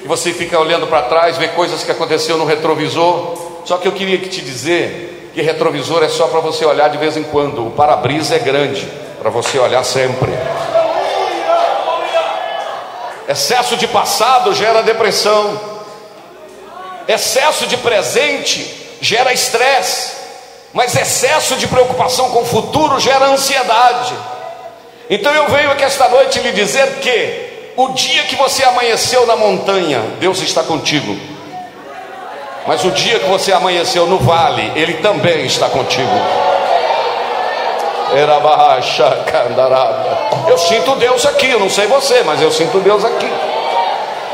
Que 0.00 0.08
você 0.08 0.32
fica 0.32 0.58
olhando 0.58 0.88
para 0.88 1.02
trás, 1.02 1.36
vê 1.36 1.48
coisas 1.48 1.84
que 1.84 1.90
aconteceu 1.92 2.36
no 2.36 2.44
retrovisor. 2.44 3.62
Só 3.64 3.76
que 3.76 3.86
eu 3.86 3.92
queria 3.92 4.18
que 4.18 4.28
te 4.28 4.40
dizer 4.40 5.30
que 5.34 5.40
retrovisor 5.40 6.02
é 6.02 6.08
só 6.08 6.26
para 6.26 6.40
você 6.40 6.64
olhar 6.64 6.88
de 6.88 6.98
vez 6.98 7.16
em 7.16 7.22
quando. 7.22 7.68
O 7.68 7.70
para-brisa 7.70 8.34
é 8.34 8.38
grande 8.40 8.88
para 9.20 9.30
você 9.30 9.56
olhar 9.58 9.84
sempre. 9.84 10.32
Excesso 13.28 13.76
de 13.76 13.86
passado 13.86 14.54
gera 14.54 14.82
depressão. 14.82 15.60
Excesso 17.06 17.66
de 17.66 17.76
presente 17.76 18.66
gera 19.02 19.34
estresse. 19.34 20.16
Mas 20.72 20.96
excesso 20.96 21.56
de 21.56 21.66
preocupação 21.66 22.30
com 22.30 22.40
o 22.40 22.46
futuro 22.46 22.98
gera 22.98 23.26
ansiedade. 23.26 24.14
Então 25.10 25.32
eu 25.34 25.46
venho 25.48 25.70
aqui 25.70 25.84
esta 25.84 26.08
noite 26.08 26.38
lhe 26.40 26.52
dizer 26.52 27.00
que 27.00 27.72
o 27.76 27.88
dia 27.88 28.24
que 28.24 28.36
você 28.36 28.64
amanheceu 28.64 29.26
na 29.26 29.36
montanha, 29.36 30.02
Deus 30.18 30.40
está 30.40 30.62
contigo. 30.62 31.16
Mas 32.66 32.84
o 32.84 32.90
dia 32.90 33.18
que 33.18 33.28
você 33.28 33.52
amanheceu 33.52 34.06
no 34.06 34.18
vale, 34.18 34.72
Ele 34.74 34.94
também 34.94 35.46
está 35.46 35.68
contigo. 35.68 36.47
Eu 40.48 40.58
sinto 40.58 40.94
Deus 40.96 41.26
aqui, 41.26 41.50
eu 41.50 41.60
não 41.60 41.70
sei 41.70 41.86
você, 41.86 42.22
mas 42.22 42.40
eu 42.40 42.50
sinto 42.50 42.80
Deus 42.80 43.04
aqui. 43.04 43.30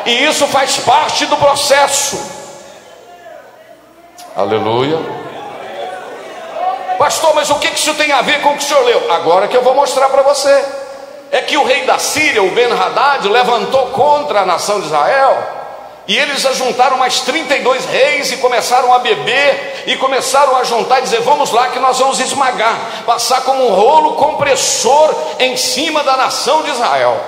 E 0.07 0.25
isso 0.25 0.47
faz 0.47 0.76
parte 0.78 1.26
do 1.26 1.37
processo. 1.37 2.21
Aleluia. 4.37 4.99
Pastor, 6.99 7.35
mas 7.35 7.50
o 7.50 7.57
que 7.57 7.69
isso 7.69 7.95
tem 7.95 8.12
a 8.12 8.23
ver 8.23 8.40
com 8.43 8.50
o 8.50 8.57
que 8.57 8.64
o 8.64 8.66
senhor 8.66 8.85
leu? 8.85 9.12
Agora 9.12 9.49
que 9.49 9.57
eu 9.57 9.62
vou 9.62 9.75
mostrar 9.75 10.09
para 10.09 10.23
você. 10.23 10.64
É 11.33 11.40
que 11.40 11.57
o 11.57 11.64
rei 11.64 11.85
da 11.85 11.99
Síria, 11.99 12.43
o 12.43 12.50
Ben-Hadad, 12.50 13.26
levantou 13.28 13.87
contra 13.88 14.43
a 14.43 14.47
nação 14.47 14.81
de 14.81 14.87
Israel 14.87 15.63
e 16.07 16.19
eles 16.19 16.45
ajuntaram 16.45 16.99
mais 16.99 17.21
32 17.21 17.87
reis 17.87 18.31
e 18.31 18.37
começaram 18.37 18.93
a 18.93 18.99
beber 18.99 19.85
e 19.87 19.97
começaram 19.97 20.55
a 20.57 20.65
juntar 20.65 20.99
e 20.99 21.03
dizer: 21.03 21.21
Vamos 21.21 21.51
lá 21.51 21.69
que 21.69 21.79
nós 21.79 21.99
vamos 21.99 22.21
esmagar, 22.21 23.05
passar 23.07 23.41
como 23.43 23.67
um 23.67 23.75
rolo 23.75 24.13
compressor 24.13 25.15
em 25.39 25.57
cima 25.57 26.03
da 26.03 26.17
nação 26.17 26.63
de 26.63 26.71
Israel. 26.71 27.19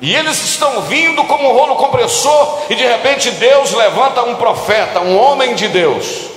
E 0.00 0.14
eles 0.14 0.42
estão 0.44 0.82
vindo 0.82 1.24
como 1.24 1.50
um 1.50 1.52
rolo 1.52 1.76
compressor, 1.76 2.58
e 2.70 2.74
de 2.74 2.86
repente 2.86 3.30
Deus 3.32 3.72
levanta 3.72 4.22
um 4.22 4.36
profeta, 4.36 5.00
um 5.00 5.18
homem 5.18 5.54
de 5.54 5.68
Deus. 5.68 6.36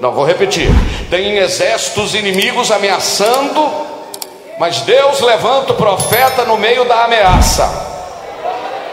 Não 0.00 0.12
vou 0.12 0.24
repetir. 0.24 0.68
Tem 1.10 1.36
exércitos 1.38 2.14
inimigos 2.14 2.70
ameaçando, 2.70 3.68
mas 4.58 4.80
Deus 4.82 5.20
levanta 5.20 5.72
o 5.72 5.76
profeta 5.76 6.44
no 6.44 6.56
meio 6.56 6.84
da 6.84 7.04
ameaça. 7.04 7.87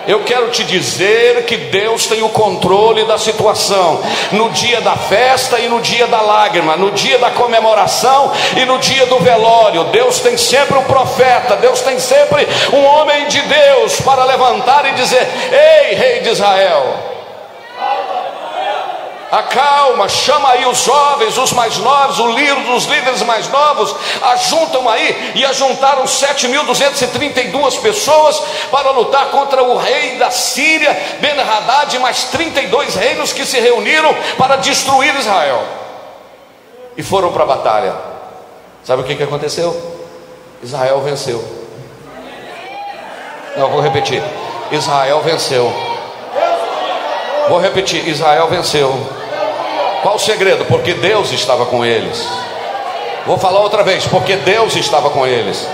Eu 0.08 0.24
quero 0.24 0.50
te 0.50 0.64
dizer 0.64 1.46
que 1.46 1.58
Deus 1.58 2.06
tem 2.06 2.22
o 2.22 2.30
controle 2.30 3.06
da 3.06 3.18
situação. 3.18 4.02
No 4.32 4.50
dia 4.50 4.82
da 4.82 4.96
festa 4.96 5.60
e 5.60 5.68
no 5.68 5.82
dia 5.82 6.08
da 6.08 6.22
lágrima, 6.22 6.76
no 6.76 6.92
dia 6.92 7.18
da 7.18 7.32
comemoração 7.32 8.32
e 8.56 8.66
no 8.66 8.78
dia 8.80 9.06
do 9.08 9.20
velório, 9.20 9.86
Deus 9.86 10.20
tem 10.20 10.38
sempre 10.38 10.78
um 10.78 10.84
profeta, 10.84 11.56
Deus 11.58 11.82
tem 11.82 12.00
sempre 12.00 12.48
um 12.74 12.84
homem 12.86 13.28
de 13.28 13.42
Deus 13.42 14.00
para 14.02 14.24
levantar 14.26 14.86
e 14.86 14.94
dizer: 14.94 15.28
Ei, 15.52 15.96
rei 15.96 16.20
de 16.22 16.30
Israel, 16.30 17.05
acalma, 19.38 20.08
chama 20.08 20.52
aí 20.52 20.66
os 20.66 20.84
jovens, 20.84 21.38
os 21.38 21.52
mais 21.52 21.78
novos, 21.78 22.20
os 22.20 22.86
líderes 22.86 23.22
mais 23.24 23.48
novos, 23.50 23.96
ajuntam 24.22 24.88
aí 24.90 25.34
e 25.36 25.46
ajuntaram 25.46 26.04
7.232 26.04 27.82
pessoas 27.82 28.42
para 28.72 28.92
lutar 28.92 29.28
contra 29.28 29.64
o 29.64 29.78
rei 29.78 30.18
da 30.18 30.32
Síria, 30.32 30.92
Ben-Hadad, 31.20 31.96
e 31.96 32.00
mais 32.00 32.26
32 32.26 32.96
reinos 32.96 33.34
que 33.34 33.46
se 33.46 33.60
reuniram 33.60 34.16
para 34.38 34.58
destruir 34.58 35.16
Israel 35.16 35.64
e 36.98 37.04
foram 37.04 37.32
para 37.32 37.44
a 37.44 37.48
batalha. 37.48 37.94
Sabe 38.84 39.02
o 39.02 39.06
que, 39.06 39.16
que 39.16 39.24
aconteceu? 39.24 39.76
Israel 40.64 41.02
venceu. 41.02 41.44
Não, 43.58 43.70
vou 43.70 43.82
repetir. 43.82 44.22
Israel 44.72 45.22
venceu. 45.22 45.72
Vou 47.50 47.60
repetir: 47.60 48.08
Israel 48.08 48.48
venceu. 48.48 49.15
Qual 50.06 50.18
o 50.18 50.20
segredo? 50.20 50.66
Porque 50.66 50.94
Deus 50.94 51.32
estava 51.32 51.66
com 51.66 51.84
eles. 51.84 52.30
Vou 53.26 53.40
falar 53.40 53.62
outra 53.62 53.82
vez, 53.82 54.06
porque 54.06 54.36
Deus 54.36 54.76
estava 54.76 55.10
com 55.10 55.26
eles. 55.26 55.68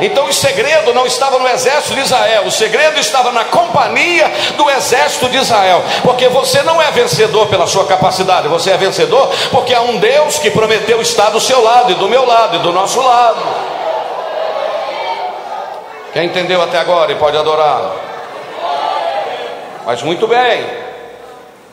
Então 0.00 0.26
o 0.26 0.32
segredo 0.32 0.94
não 0.94 1.04
estava 1.04 1.36
no 1.36 1.48
exército 1.48 1.94
de 1.94 2.02
Israel, 2.02 2.44
o 2.46 2.50
segredo 2.52 3.00
estava 3.00 3.32
na 3.32 3.44
companhia 3.46 4.30
do 4.56 4.70
exército 4.70 5.28
de 5.28 5.36
Israel, 5.36 5.82
porque 6.04 6.28
você 6.28 6.62
não 6.62 6.80
é 6.80 6.92
vencedor 6.92 7.48
pela 7.48 7.66
sua 7.66 7.84
capacidade, 7.84 8.46
você 8.46 8.70
é 8.70 8.76
vencedor 8.76 9.28
porque 9.50 9.74
há 9.74 9.80
um 9.80 9.96
Deus 9.96 10.38
que 10.38 10.52
prometeu 10.52 11.02
estar 11.02 11.30
do 11.30 11.40
seu 11.40 11.60
lado 11.60 11.90
e 11.90 11.96
do 11.96 12.08
meu 12.08 12.24
lado 12.24 12.58
e 12.58 12.60
do 12.60 12.72
nosso 12.72 13.00
lado. 13.00 13.40
Quem 16.12 16.26
entendeu 16.26 16.62
até 16.62 16.78
agora 16.78 17.10
e 17.10 17.16
pode 17.16 17.36
adorar? 17.36 17.90
Mas 19.84 20.00
muito 20.04 20.28
bem. 20.28 20.81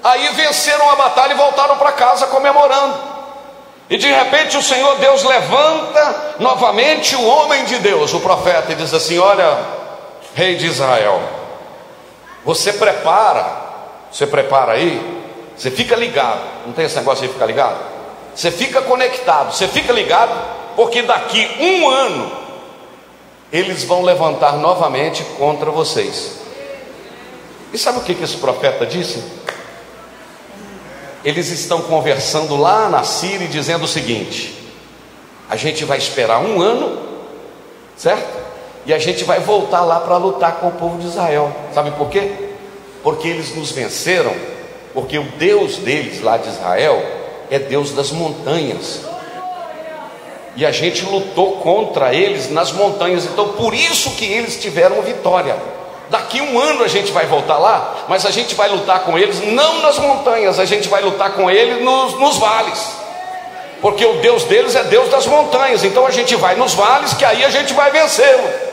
Aí 0.03 0.29
venceram 0.29 0.89
a 0.89 0.95
batalha 0.95 1.33
e 1.33 1.37
voltaram 1.37 1.77
para 1.77 1.91
casa 1.91 2.27
comemorando. 2.27 2.97
E 3.89 3.97
de 3.97 4.07
repente 4.07 4.55
o 4.55 4.61
Senhor 4.61 4.97
Deus 4.97 5.23
levanta 5.23 6.35
novamente 6.39 7.15
o 7.15 7.25
homem 7.25 7.65
de 7.65 7.79
Deus, 7.79 8.13
o 8.13 8.19
profeta, 8.19 8.71
e 8.71 8.75
diz 8.75 8.93
assim: 8.93 9.17
Olha, 9.17 9.57
rei 10.35 10.55
de 10.55 10.67
Israel, 10.67 11.19
você 12.45 12.71
prepara, 12.71 13.45
você 14.11 14.27
prepara 14.27 14.73
aí, 14.73 15.23
você 15.57 15.71
fica 15.71 15.95
ligado, 15.95 16.39
não 16.65 16.73
tem 16.73 16.85
esse 16.85 16.95
negócio 16.95 17.27
de 17.27 17.33
ficar 17.33 17.47
ligado? 17.47 17.77
Você 18.35 18.51
fica 18.51 18.81
conectado, 18.81 19.51
você 19.53 19.67
fica 19.67 19.91
ligado, 19.91 20.31
porque 20.75 21.01
daqui 21.01 21.49
um 21.59 21.89
ano 21.89 22.31
eles 23.51 23.83
vão 23.83 24.03
levantar 24.03 24.53
novamente 24.53 25.23
contra 25.37 25.71
vocês. 25.71 26.39
E 27.73 27.77
sabe 27.77 27.99
o 27.99 28.01
que, 28.01 28.15
que 28.15 28.23
esse 28.23 28.37
profeta 28.37 28.85
disse? 28.85 29.23
Eles 31.23 31.49
estão 31.49 31.81
conversando 31.81 32.55
lá 32.55 32.89
na 32.89 33.03
Síria 33.03 33.45
e 33.45 33.49
dizendo 33.49 33.83
o 33.83 33.87
seguinte: 33.87 34.53
a 35.49 35.55
gente 35.55 35.83
vai 35.83 35.97
esperar 35.97 36.39
um 36.39 36.61
ano, 36.61 36.99
certo? 37.97 38.39
E 38.85 38.93
a 38.93 38.99
gente 38.99 39.23
vai 39.23 39.39
voltar 39.39 39.83
lá 39.83 39.99
para 39.99 40.17
lutar 40.17 40.53
com 40.59 40.67
o 40.67 40.71
povo 40.71 40.99
de 40.99 41.07
Israel. 41.07 41.51
Sabe 41.73 41.91
por 41.91 42.09
quê? 42.09 42.31
Porque 43.03 43.27
eles 43.27 43.55
nos 43.55 43.71
venceram, 43.71 44.33
porque 44.93 45.17
o 45.17 45.23
Deus 45.37 45.77
deles 45.77 46.21
lá 46.21 46.37
de 46.37 46.49
Israel 46.49 47.03
é 47.51 47.59
Deus 47.59 47.91
das 47.91 48.11
montanhas. 48.11 49.01
E 50.55 50.65
a 50.65 50.71
gente 50.71 51.05
lutou 51.05 51.57
contra 51.57 52.13
eles 52.13 52.49
nas 52.51 52.71
montanhas, 52.71 53.25
então 53.25 53.49
por 53.49 53.73
isso 53.73 54.11
que 54.11 54.25
eles 54.25 54.59
tiveram 54.59 55.01
vitória. 55.01 55.55
Daqui 56.09 56.41
um 56.41 56.59
ano 56.59 56.83
a 56.83 56.87
gente 56.87 57.11
vai 57.11 57.27
voltar 57.27 57.59
lá, 57.59 58.05
mas 58.07 58.25
a 58.25 58.31
gente 58.31 58.55
vai 58.55 58.67
lutar 58.67 59.01
com 59.01 59.17
eles 59.17 59.41
não 59.41 59.81
nas 59.81 59.99
montanhas, 59.99 60.59
a 60.59 60.65
gente 60.65 60.87
vai 60.87 61.03
lutar 61.03 61.33
com 61.33 61.49
eles 61.49 61.83
nos, 61.83 62.19
nos 62.19 62.37
vales. 62.37 62.97
Porque 63.79 64.05
o 64.05 64.13
Deus 64.15 64.43
deles 64.45 64.75
é 64.75 64.83
Deus 64.83 65.09
das 65.09 65.27
montanhas, 65.27 65.83
então 65.83 66.05
a 66.05 66.11
gente 66.11 66.35
vai 66.35 66.55
nos 66.55 66.73
vales 66.73 67.13
que 67.13 67.23
aí 67.23 67.45
a 67.45 67.49
gente 67.49 67.73
vai 67.73 67.91
vencê-lo. 67.91 68.69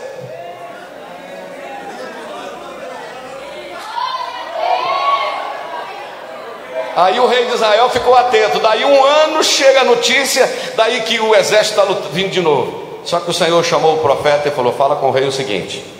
Aí 6.97 7.21
o 7.21 7.27
rei 7.27 7.45
de 7.45 7.53
Israel 7.53 7.91
ficou 7.91 8.15
atento. 8.15 8.59
Daí 8.59 8.83
um 8.83 9.05
ano 9.05 9.45
chega 9.45 9.83
a 9.83 9.85
notícia, 9.85 10.51
daí 10.77 11.03
que 11.03 11.21
o 11.21 11.35
exército 11.35 11.79
está 11.79 11.95
vindo 12.11 12.31
de 12.31 12.41
novo. 12.41 12.87
Só 13.05 13.21
que 13.21 13.31
o 13.31 13.35
Senhor 13.35 13.63
chamou 13.63 13.97
o 13.97 13.99
profeta 13.99 14.49
e 14.49 14.51
falou: 14.51 14.73
Fala 14.73 14.97
com 14.97 15.09
o 15.09 15.11
rei 15.11 15.29
o 15.29 15.33
seguinte: 15.33 15.96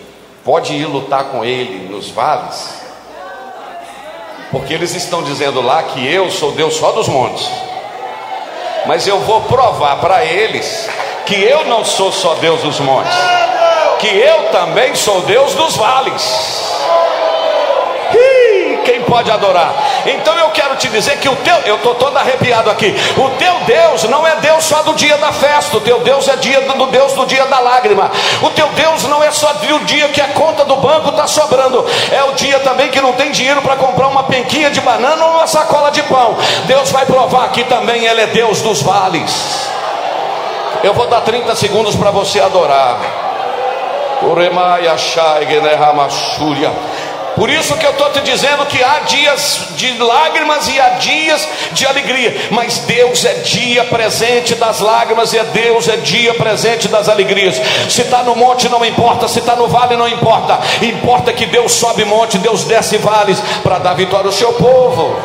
pode 0.47 0.71
ir 0.71 0.85
lutar 0.85 1.25
com 1.25 1.43
ele 1.43 1.89
nos 1.89 2.09
vales, 2.09 2.79
porque 4.49 4.73
eles 4.73 4.95
estão 4.95 5.21
dizendo 5.21 5.61
lá 5.61 5.83
que 5.83 6.07
eu 6.07 6.31
sou 6.31 6.53
Deus 6.53 6.77
só 6.77 6.93
dos 6.93 7.09
montes, 7.09 7.51
mas 8.85 9.05
eu 9.05 9.19
vou 9.19 9.41
provar 9.41 9.97
para 9.97 10.23
eles 10.23 10.89
que 11.25 11.35
eu 11.35 11.65
não 11.65 11.83
sou 11.83 12.13
só 12.13 12.35
Deus 12.35 12.61
dos 12.61 12.79
montes, 12.79 13.13
que 13.99 14.07
eu 14.07 14.49
também 14.49 14.95
sou 14.95 15.19
Deus 15.23 15.53
dos 15.53 15.75
vales 15.75 16.57
quem 18.87 19.01
pode 19.01 19.29
adorar. 19.29 19.73
Então 20.05 20.33
eu 20.37 20.49
quero 20.51 20.77
te 20.77 20.87
dizer 20.87 21.17
que 21.17 21.27
o 21.27 21.35
teu, 21.35 21.55
eu 21.65 21.75
estou 21.75 21.93
todo 21.95 22.15
arrepiado 22.15 22.69
aqui. 22.69 22.95
O 23.17 23.29
teu 23.31 23.53
Deus 23.65 24.03
não 24.05 24.25
é 24.25 24.37
Deus 24.37 24.63
só 24.63 24.81
do 24.81 24.93
dia 24.93 25.17
da 25.17 25.33
festa, 25.33 25.75
o 25.75 25.81
teu 25.81 25.99
Deus 25.99 26.25
é 26.29 26.37
dia 26.37 26.61
do 26.61 26.85
Deus 26.85 27.11
do 27.11 27.25
dia 27.25 27.45
da 27.45 27.59
lágrima. 27.59 28.09
O 28.41 28.49
teu 28.51 28.67
Deus 28.69 28.96
só 29.37 29.53
do 29.53 29.85
dia 29.85 30.07
que 30.09 30.19
a 30.19 30.29
conta 30.29 30.65
do 30.65 30.75
banco 30.77 31.09
está 31.09 31.27
sobrando, 31.27 31.85
é 32.11 32.23
o 32.23 32.33
dia 32.33 32.59
também 32.59 32.89
que 32.89 32.99
não 32.99 33.13
tem 33.13 33.31
dinheiro 33.31 33.61
para 33.61 33.75
comprar 33.75 34.07
uma 34.07 34.23
penquinha 34.23 34.71
de 34.71 34.81
banana 34.81 35.25
ou 35.25 35.33
uma 35.33 35.47
sacola 35.47 35.91
de 35.91 36.01
pão. 36.03 36.35
Deus 36.65 36.91
vai 36.91 37.05
provar 37.05 37.49
que 37.51 37.63
também 37.65 38.05
Ele 38.05 38.21
é 38.21 38.27
Deus 38.27 38.61
dos 38.61 38.81
vales. 38.81 39.69
Eu 40.83 40.93
vou 40.93 41.07
dar 41.07 41.21
30 41.21 41.55
segundos 41.55 41.95
para 41.95 42.11
você 42.11 42.39
adorar. 42.39 42.97
Por 47.37 47.51
isso 47.51 47.77
que 47.77 47.85
eu 47.85 47.91
estou 47.91 48.09
te 48.09 48.21
dizendo 48.21 48.65
que 48.65 48.83
há 48.83 49.01
dias 49.01 49.67
de 49.75 49.95
lágrimas 49.99 50.67
e 50.69 50.81
há 50.81 50.89
dias 50.89 51.47
de 51.71 51.85
alegria, 51.85 52.35
mas 52.49 52.79
Deus 52.79 53.23
é 53.25 53.33
dia 53.35 53.85
presente 53.85 54.55
das 54.55 54.79
lágrimas 54.79 55.31
e 55.33 55.37
é 55.37 55.43
Deus 55.43 55.87
é 55.87 55.97
dia 55.97 56.33
presente 56.33 56.87
das 56.87 57.07
alegrias. 57.07 57.61
Se 57.87 58.01
está 58.01 58.23
no 58.23 58.35
monte 58.35 58.67
não 58.67 58.83
importa, 58.83 59.27
se 59.27 59.37
está 59.37 59.55
no 59.55 59.67
vale 59.67 59.95
não 59.95 60.07
importa, 60.07 60.59
importa 60.81 61.31
que 61.31 61.45
Deus 61.45 61.73
sobe 61.73 62.03
monte, 62.05 62.39
Deus 62.39 62.63
desce 62.63 62.97
vales 62.97 63.39
para 63.61 63.77
dar 63.77 63.93
vitória 63.93 64.25
ao 64.25 64.33
seu 64.33 64.53
povo. 64.53 65.15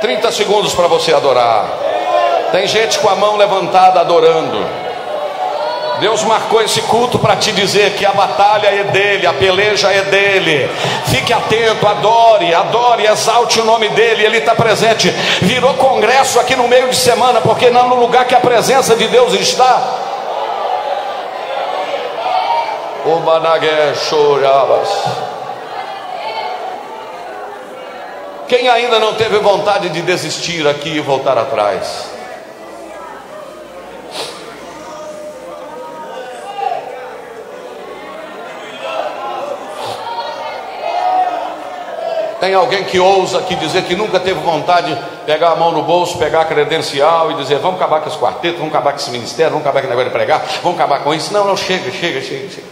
30 0.00 0.32
segundos 0.32 0.74
para 0.74 0.88
você 0.88 1.14
adorar. 1.14 1.66
Tem 2.50 2.66
gente 2.66 2.98
com 2.98 3.08
a 3.08 3.14
mão 3.14 3.36
levantada 3.36 4.00
adorando. 4.00 4.79
Deus 6.00 6.24
marcou 6.24 6.62
esse 6.62 6.80
culto 6.82 7.18
para 7.18 7.36
te 7.36 7.52
dizer 7.52 7.92
que 7.94 8.06
a 8.06 8.12
batalha 8.12 8.68
é 8.68 8.84
dele, 8.84 9.26
a 9.26 9.32
peleja 9.32 9.92
é 9.92 10.02
dele. 10.02 10.68
Fique 11.06 11.32
atento, 11.32 11.86
adore, 11.86 12.54
adore, 12.54 13.06
exalte 13.06 13.60
o 13.60 13.64
nome 13.64 13.88
dele, 13.90 14.24
ele 14.24 14.38
está 14.38 14.54
presente. 14.54 15.10
Virou 15.42 15.74
congresso 15.74 16.40
aqui 16.40 16.56
no 16.56 16.66
meio 16.66 16.88
de 16.88 16.96
semana, 16.96 17.40
porque 17.40 17.70
não 17.70 17.88
no 17.88 17.96
lugar 17.96 18.24
que 18.24 18.34
a 18.34 18.40
presença 18.40 18.96
de 18.96 19.06
Deus 19.08 19.34
está. 19.34 19.98
O 23.04 23.20
Quem 28.48 28.68
ainda 28.68 28.98
não 28.98 29.14
teve 29.14 29.38
vontade 29.38 29.90
de 29.90 30.02
desistir 30.02 30.66
aqui 30.66 30.96
e 30.96 31.00
voltar 31.00 31.38
atrás? 31.38 32.09
Tem 42.40 42.54
alguém 42.54 42.84
que 42.84 42.98
ousa 42.98 43.38
aqui 43.38 43.54
dizer 43.54 43.84
que 43.84 43.94
nunca 43.94 44.18
teve 44.18 44.40
vontade 44.40 44.94
de 44.94 45.00
pegar 45.26 45.50
a 45.50 45.56
mão 45.56 45.72
no 45.72 45.82
bolso, 45.82 46.18
pegar 46.18 46.40
a 46.40 46.44
credencial 46.46 47.30
e 47.30 47.34
dizer: 47.34 47.58
vamos 47.58 47.76
acabar 47.76 48.00
com 48.00 48.08
esse 48.08 48.18
quarteto, 48.18 48.56
vamos 48.56 48.72
acabar 48.72 48.92
com 48.92 48.98
esse 48.98 49.10
ministério, 49.10 49.52
vamos 49.52 49.66
acabar 49.66 49.82
com 49.82 49.86
o 49.88 49.90
negócio 49.90 50.08
de 50.08 50.16
pregar, 50.16 50.42
vamos 50.62 50.80
acabar 50.80 51.04
com 51.04 51.12
isso. 51.12 51.32
Não, 51.34 51.44
não, 51.44 51.56
chega, 51.56 51.90
chega, 51.92 52.22
chega, 52.22 52.48
chega. 52.48 52.66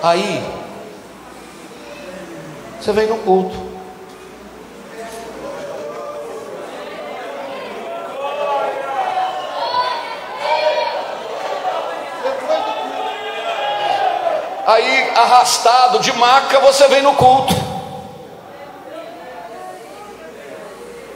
Aí, 0.00 0.44
você 2.80 2.92
vem 2.92 3.08
no 3.08 3.18
culto. 3.18 3.65
Aí, 14.66 15.10
arrastado 15.10 16.00
de 16.00 16.12
maca, 16.12 16.58
você 16.58 16.88
vem 16.88 17.00
no 17.00 17.14
culto. 17.14 17.54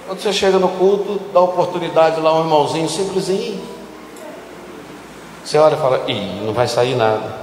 Quando 0.06 0.20
você 0.20 0.32
chega 0.32 0.56
no 0.56 0.68
culto, 0.68 1.20
dá 1.32 1.40
oportunidade 1.40 2.20
lá 2.20 2.32
um 2.34 2.42
irmãozinho 2.42 2.88
simplesinho. 2.88 3.60
Você 5.44 5.58
olha 5.58 5.74
e 5.74 5.78
fala: 5.78 6.04
Ih, 6.06 6.42
não 6.44 6.52
vai 6.52 6.68
sair 6.68 6.94
nada. 6.94 7.40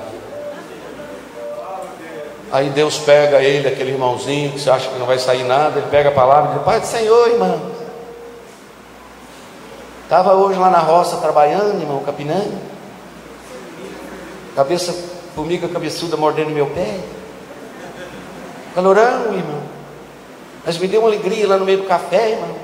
Aí 2.54 2.70
Deus 2.70 2.98
pega 3.00 3.41
ele, 3.41 3.67
aquele 3.67 3.91
irmãozinho 3.91 4.52
que 4.52 4.60
você 4.62 4.70
acha 4.70 4.88
que 4.88 4.98
não 4.98 5.06
vai 5.06 5.20
sair 5.20 5.43
nada, 5.43 5.80
ele 5.80 5.89
pega 5.89 6.08
a 6.08 6.13
palavra 6.13 6.52
e 6.52 6.54
diz: 6.54 6.63
Pai 6.63 6.80
do 6.80 6.86
Senhor, 6.86 7.28
irmão. 7.28 7.62
Estava 10.04 10.36
hoje 10.36 10.58
lá 10.58 10.70
na 10.70 10.80
roça 10.80 11.17
trabalhando, 11.17 11.82
irmão, 11.82 12.02
capinando. 12.06 12.58
Cabeça 14.56 15.07
formiga 15.38 15.67
cabeçuda 15.67 16.17
mordendo 16.17 16.50
meu 16.50 16.65
pé. 16.65 16.97
Calorão, 18.73 19.36
irmão. 19.36 19.62
Mas 20.65 20.80
me 20.80 20.88
deu 20.88 21.02
uma 21.02 21.10
alegria 21.10 21.47
lá 21.47 21.58
no 21.58 21.63
meio 21.63 21.78
do 21.78 21.84
café, 21.84 22.32
irmão. 22.32 22.56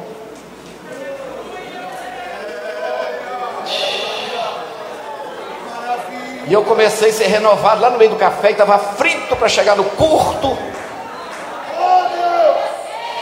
E 6.47 6.51
eu 6.51 6.63
comecei 6.63 7.11
a 7.11 7.13
ser 7.13 7.27
renovado 7.27 7.79
lá 7.79 7.91
no 7.91 7.99
meio 7.99 8.09
do 8.09 8.15
café 8.15 8.49
e 8.49 8.51
estava 8.53 8.79
frito 8.79 9.35
para 9.35 9.47
chegar 9.47 9.75
no 9.75 9.83
curto. 9.83 10.57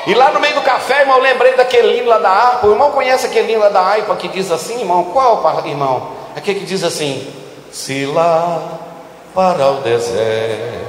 E 0.07 0.13
lá 0.13 0.31
no 0.31 0.39
meio 0.39 0.55
do 0.55 0.61
café, 0.61 1.01
irmão, 1.01 1.17
eu 1.17 1.23
lembrei 1.23 1.57
daquele 1.57 1.97
lindo 1.97 2.07
lá 2.07 2.19
da 2.19 2.29
harpa. 2.29 2.67
O 2.67 2.71
irmão 2.71 2.91
conhece 2.91 3.25
aquele 3.25 3.47
lindo 3.47 3.59
lá 3.59 3.69
da 3.69 3.81
harpa 3.81 4.15
que 4.15 4.29
diz 4.29 4.49
assim, 4.49 4.79
irmão? 4.79 5.03
Qual, 5.11 5.43
irmão? 5.65 6.11
Aquele 6.37 6.61
que 6.61 6.65
diz 6.65 6.85
assim: 6.85 7.27
Se 7.69 8.05
lá 8.05 8.90
para 9.33 9.71
o 9.71 9.81
deserto. 9.81 10.81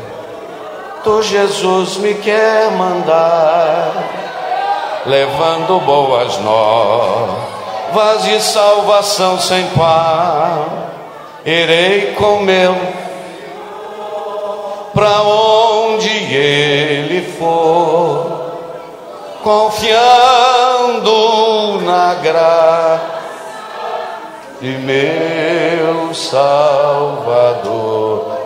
Jesus 1.22 1.96
me 1.98 2.14
quer 2.14 2.70
mandar, 2.72 3.92
levando 5.06 5.80
boas 5.80 6.38
novas 6.38 8.22
de 8.24 8.40
salvação 8.40 9.38
sem 9.38 9.66
par. 9.70 10.66
Irei 11.44 12.14
com 12.14 12.40
meu 12.40 12.76
para 14.94 15.22
onde 15.22 16.08
ele 16.08 17.32
for, 17.36 18.52
confiando 19.42 21.10
na 21.80 22.14
graça 22.14 23.21
de 24.62 24.78
meu 24.78 26.14
Salvador. 26.14 27.64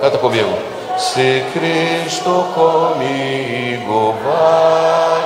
Canta 0.00 0.16
comigo. 0.16 0.48
Se 0.96 1.44
Cristo 1.52 2.46
comigo 2.54 4.14
vai, 4.24 5.25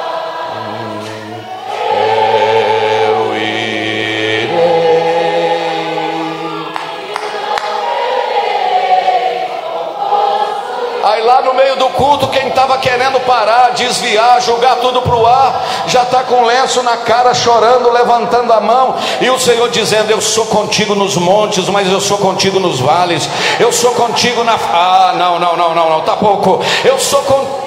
estava 12.60 12.76
querendo 12.76 13.18
parar, 13.20 13.70
desviar, 13.70 14.40
jogar 14.42 14.76
tudo 14.76 15.00
para 15.00 15.16
o 15.16 15.26
ar, 15.26 15.64
já 15.86 16.02
está 16.02 16.22
com 16.22 16.44
lenço 16.44 16.82
na 16.82 16.98
cara, 16.98 17.32
chorando, 17.32 17.90
levantando 17.90 18.52
a 18.52 18.60
mão, 18.60 18.96
e 19.20 19.30
o 19.30 19.38
Senhor 19.38 19.68
dizendo: 19.70 20.10
Eu 20.10 20.20
sou 20.20 20.44
contigo 20.46 20.94
nos 20.94 21.16
montes, 21.16 21.68
mas 21.70 21.90
eu 21.90 22.00
sou 22.00 22.18
contigo 22.18 22.60
nos 22.60 22.78
vales, 22.78 23.28
eu 23.58 23.72
sou 23.72 23.92
contigo 23.92 24.44
na. 24.44 24.54
Ah, 24.54 25.14
não, 25.16 25.38
não, 25.38 25.56
não, 25.56 25.74
não, 25.74 25.90
não, 25.90 26.00
tá 26.02 26.16
pouco. 26.16 26.60
Eu 26.84 26.98
sou 26.98 27.22
contigo. 27.22 27.59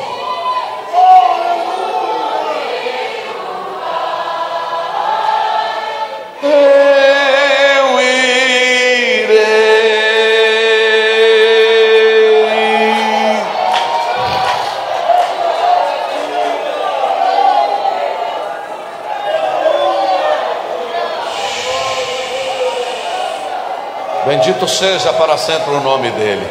Bendito 24.26 24.68
seja 24.68 25.12
para 25.14 25.38
sempre 25.38 25.72
o 25.72 25.82
nome 25.82 26.10
dele. 26.12 26.48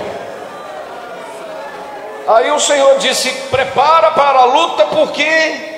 Aí 2.28 2.50
o 2.50 2.60
Senhor 2.60 2.98
disse: 2.98 3.30
Prepara 3.50 4.10
para 4.10 4.40
a 4.40 4.44
luta, 4.44 4.84
porque 4.86 5.72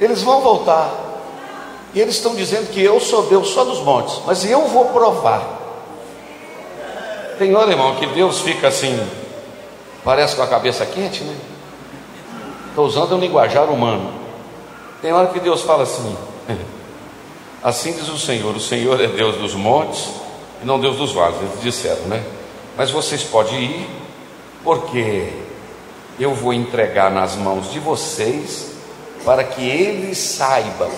eles 0.00 0.22
vão 0.22 0.40
voltar. 0.40 0.90
E 1.92 2.00
eles 2.00 2.16
estão 2.16 2.34
dizendo 2.34 2.70
que 2.72 2.82
eu 2.82 2.98
sou 3.00 3.24
Deus 3.24 3.48
só 3.50 3.64
dos 3.64 3.80
montes, 3.80 4.20
mas 4.26 4.44
eu 4.44 4.66
vou 4.66 4.86
provar. 4.86 5.42
Tem 7.38 7.54
hora, 7.54 7.70
irmão, 7.70 7.96
que 7.96 8.06
Deus 8.06 8.40
fica 8.40 8.68
assim, 8.68 9.08
parece 10.04 10.36
com 10.36 10.42
a 10.42 10.46
cabeça 10.46 10.86
quente, 10.86 11.22
né? 11.22 11.36
Estou 12.68 12.86
usando 12.86 13.14
um 13.14 13.18
linguajar 13.18 13.70
humano. 13.70 14.12
Tem 15.00 15.12
hora 15.12 15.28
que 15.28 15.38
Deus 15.38 15.62
fala 15.62 15.82
assim. 15.82 16.16
Assim 17.64 17.92
diz 17.94 18.10
o 18.10 18.18
Senhor: 18.18 18.54
o 18.54 18.60
Senhor 18.60 19.00
é 19.00 19.06
Deus 19.06 19.36
dos 19.36 19.54
montes 19.54 20.10
e 20.62 20.66
não 20.66 20.78
Deus 20.78 20.98
dos 20.98 21.12
vales. 21.12 21.36
Eles 21.40 21.62
disseram, 21.62 22.02
né? 22.02 22.22
Mas 22.76 22.90
vocês 22.90 23.22
podem 23.22 23.62
ir, 23.62 23.88
porque 24.62 25.32
eu 26.20 26.34
vou 26.34 26.52
entregar 26.52 27.10
nas 27.10 27.36
mãos 27.36 27.72
de 27.72 27.78
vocês, 27.78 28.72
para 29.24 29.42
que 29.42 29.66
eles 29.66 30.18
saibam 30.18 30.90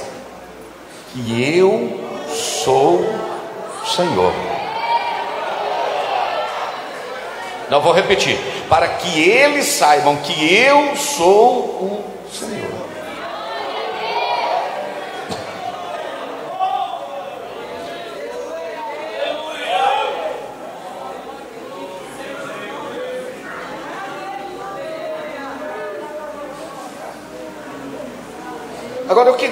que 1.13 1.57
eu 1.57 2.01
sou 2.35 3.01
o 3.01 3.87
Senhor. 3.87 4.33
Não 7.71 7.81
vou 7.81 7.93
repetir, 7.93 8.39
para 8.69 8.89
que 8.89 9.21
eles 9.21 9.67
saibam 9.67 10.17
que 10.17 10.53
eu 10.53 10.97
sou 10.97 11.59
o 11.59 12.05
Senhor. 12.33 12.96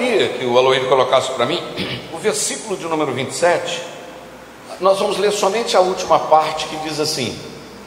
Queria 0.04 0.28
que 0.28 0.44
o 0.44 0.58
Aloírio 0.58 0.86
colocasse 0.86 1.30
para 1.30 1.46
mim 1.46 1.62
o 2.12 2.18
versículo 2.18 2.76
de 2.76 2.84
número 2.84 3.10
27. 3.12 3.80
Nós 4.78 4.98
vamos 4.98 5.16
ler 5.16 5.32
somente 5.32 5.78
a 5.78 5.80
última 5.80 6.18
parte 6.18 6.66
que 6.66 6.76
diz 6.76 7.00
assim: 7.00 7.34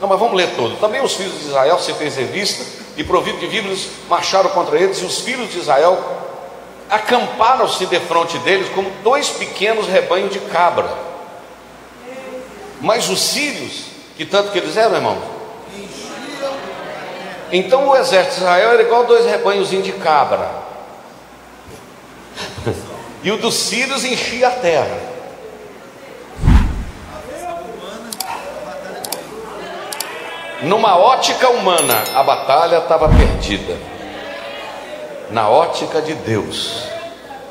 Não, 0.02 0.08
mas 0.08 0.20
vamos 0.20 0.36
ler 0.36 0.56
todo. 0.56 0.80
Também 0.80 1.00
os 1.00 1.14
filhos 1.14 1.40
de 1.40 1.46
Israel 1.46 1.78
se 1.78 1.94
fez 1.94 2.16
revista 2.16 2.66
e 2.98 3.04
provido 3.04 3.38
de 3.38 3.46
víveres 3.46 3.88
marcharam 4.10 4.50
contra 4.50 4.80
eles, 4.80 4.98
e 4.98 5.06
os 5.06 5.20
filhos 5.20 5.52
de 5.52 5.60
Israel 5.60 6.04
acamparam-se 6.90 7.86
defronte 7.86 8.40
deles 8.40 8.68
como 8.74 8.90
dois 9.04 9.30
pequenos 9.30 9.86
rebanhos 9.86 10.34
de 10.34 10.40
cabra. 10.40 10.90
Mas 12.82 13.10
os 13.10 13.20
sírios, 13.20 13.84
que 14.16 14.26
tanto 14.26 14.52
que 14.52 14.58
eles 14.58 14.76
eram, 14.76 14.96
irmão, 14.96 15.22
então 17.52 17.88
o 17.88 17.96
exército 17.96 18.38
de 18.38 18.42
Israel 18.42 18.72
era 18.72 18.82
igual 18.82 19.06
dois 19.06 19.24
rebanhos 19.24 19.70
de 19.70 19.92
cabra 19.92 20.67
e 23.28 23.32
o 23.32 23.38
dos 23.38 23.56
sírios 23.56 24.06
enchia 24.06 24.48
a 24.48 24.52
terra. 24.52 24.98
Numa 30.62 30.98
ótica 30.98 31.50
humana, 31.50 32.06
a 32.16 32.24
batalha 32.24 32.78
estava 32.78 33.10
perdida. 33.10 33.76
Na 35.30 35.50
ótica 35.50 36.02
de 36.02 36.14
Deus, 36.14 36.84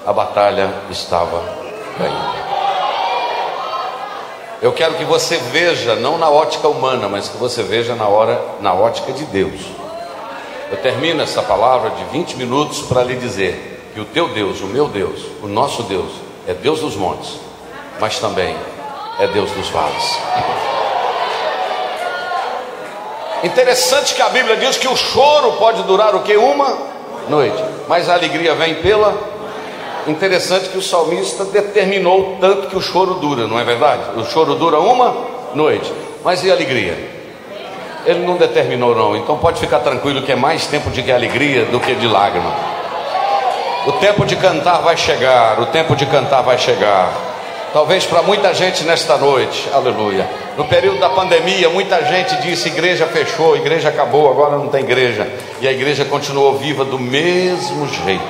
a 0.07 0.15
batalha 0.15 0.73
estava 0.89 1.43
ganhando. 1.99 2.47
Eu 4.63 4.73
quero 4.73 4.95
que 4.95 5.05
você 5.05 5.37
veja, 5.37 5.95
não 5.95 6.17
na 6.17 6.31
ótica 6.31 6.69
humana, 6.69 7.07
mas 7.07 7.29
que 7.29 7.37
você 7.37 7.63
veja 7.63 7.95
na 7.95 8.09
hora, 8.09 8.43
na 8.63 8.73
ótica 8.73 9.13
de 9.13 9.27
Deus. 9.27 9.61
Eu 10.71 10.79
termino 10.79 11.23
essa 11.23 11.43
palavra 11.43 11.91
de 11.91 12.05
20 12.05 12.37
minutos 12.37 12.81
para 12.81 13.03
lhe 13.05 13.17
dizer: 13.17 13.76
que 13.97 14.01
o 14.03 14.05
teu 14.05 14.29
Deus, 14.29 14.61
o 14.61 14.67
meu 14.67 14.89
Deus, 14.89 15.23
o 15.43 15.47
nosso 15.47 15.85
Deus, 15.85 16.11
é 16.47 16.53
Deus 16.53 16.81
dos 16.81 16.95
montes, 16.97 17.41
mas 17.99 18.19
também 18.19 18.55
é 19.19 19.27
Deus 19.29 19.51
dos 19.53 19.71
vales. 19.71 20.19
Interessante 23.43 24.15
que 24.15 24.21
a 24.21 24.29
Bíblia 24.29 24.59
diz 24.59 24.77
que 24.77 24.87
o 24.87 24.95
choro 24.95 25.53
pode 25.53 25.83
durar 25.85 26.15
o 26.15 26.21
que? 26.21 26.37
Uma 26.37 26.77
noite, 27.27 27.57
mas 27.89 28.11
a 28.11 28.13
alegria 28.13 28.55
vem 28.55 28.75
pela. 28.83 29.17
Interessante 30.07 30.69
que 30.69 30.77
o 30.77 30.83
salmista 30.83 31.47
determinou 31.47 32.37
tanto 32.39 32.69
que 32.69 32.77
o 32.77 32.83
choro 32.83 33.15
dura, 33.15 33.47
não 33.47 33.59
é 33.59 33.65
verdade? 33.65 34.21
O 34.21 34.27
choro 34.27 34.57
dura 34.57 34.79
uma 34.79 35.17
noite, 35.55 35.91
mas 36.23 36.45
e 36.45 36.51
a 36.51 36.53
alegria? 36.53 37.17
Ele 38.05 38.27
não 38.27 38.37
determinou, 38.37 38.95
não, 38.95 39.17
então 39.17 39.39
pode 39.39 39.59
ficar 39.59 39.79
tranquilo 39.79 40.21
que 40.21 40.33
é 40.33 40.37
mais 40.37 40.67
tempo 40.67 40.91
de 40.91 41.11
alegria 41.11 41.65
do 41.65 41.81
que 41.81 41.95
de 41.95 42.07
lágrima. 42.07 42.76
O 43.87 43.93
tempo 43.93 44.27
de 44.27 44.35
cantar 44.35 44.79
vai 44.79 44.97
chegar, 44.97 45.61
o 45.61 45.67
tempo 45.67 45.95
de 45.95 46.05
cantar 46.07 46.43
vai 46.43 46.59
chegar. 46.59 47.09
Talvez 47.73 48.05
para 48.05 48.21
muita 48.21 48.53
gente 48.53 48.83
nesta 48.83 49.17
noite, 49.17 49.71
aleluia. 49.73 50.29
No 50.57 50.65
período 50.65 50.99
da 50.99 51.09
pandemia, 51.09 51.69
muita 51.69 52.05
gente 52.05 52.35
disse: 52.43 52.67
igreja 52.67 53.07
fechou, 53.07 53.57
igreja 53.57 53.91
acabou, 53.91 54.29
agora 54.29 54.57
não 54.57 54.67
tem 54.67 54.81
igreja. 54.81 55.31
E 55.61 55.69
a 55.69 55.73
igreja 55.73 56.05
continuou 56.05 56.59
viva 56.59 56.85
do 56.85 56.99
mesmo 56.99 57.87
jeito. 57.87 58.25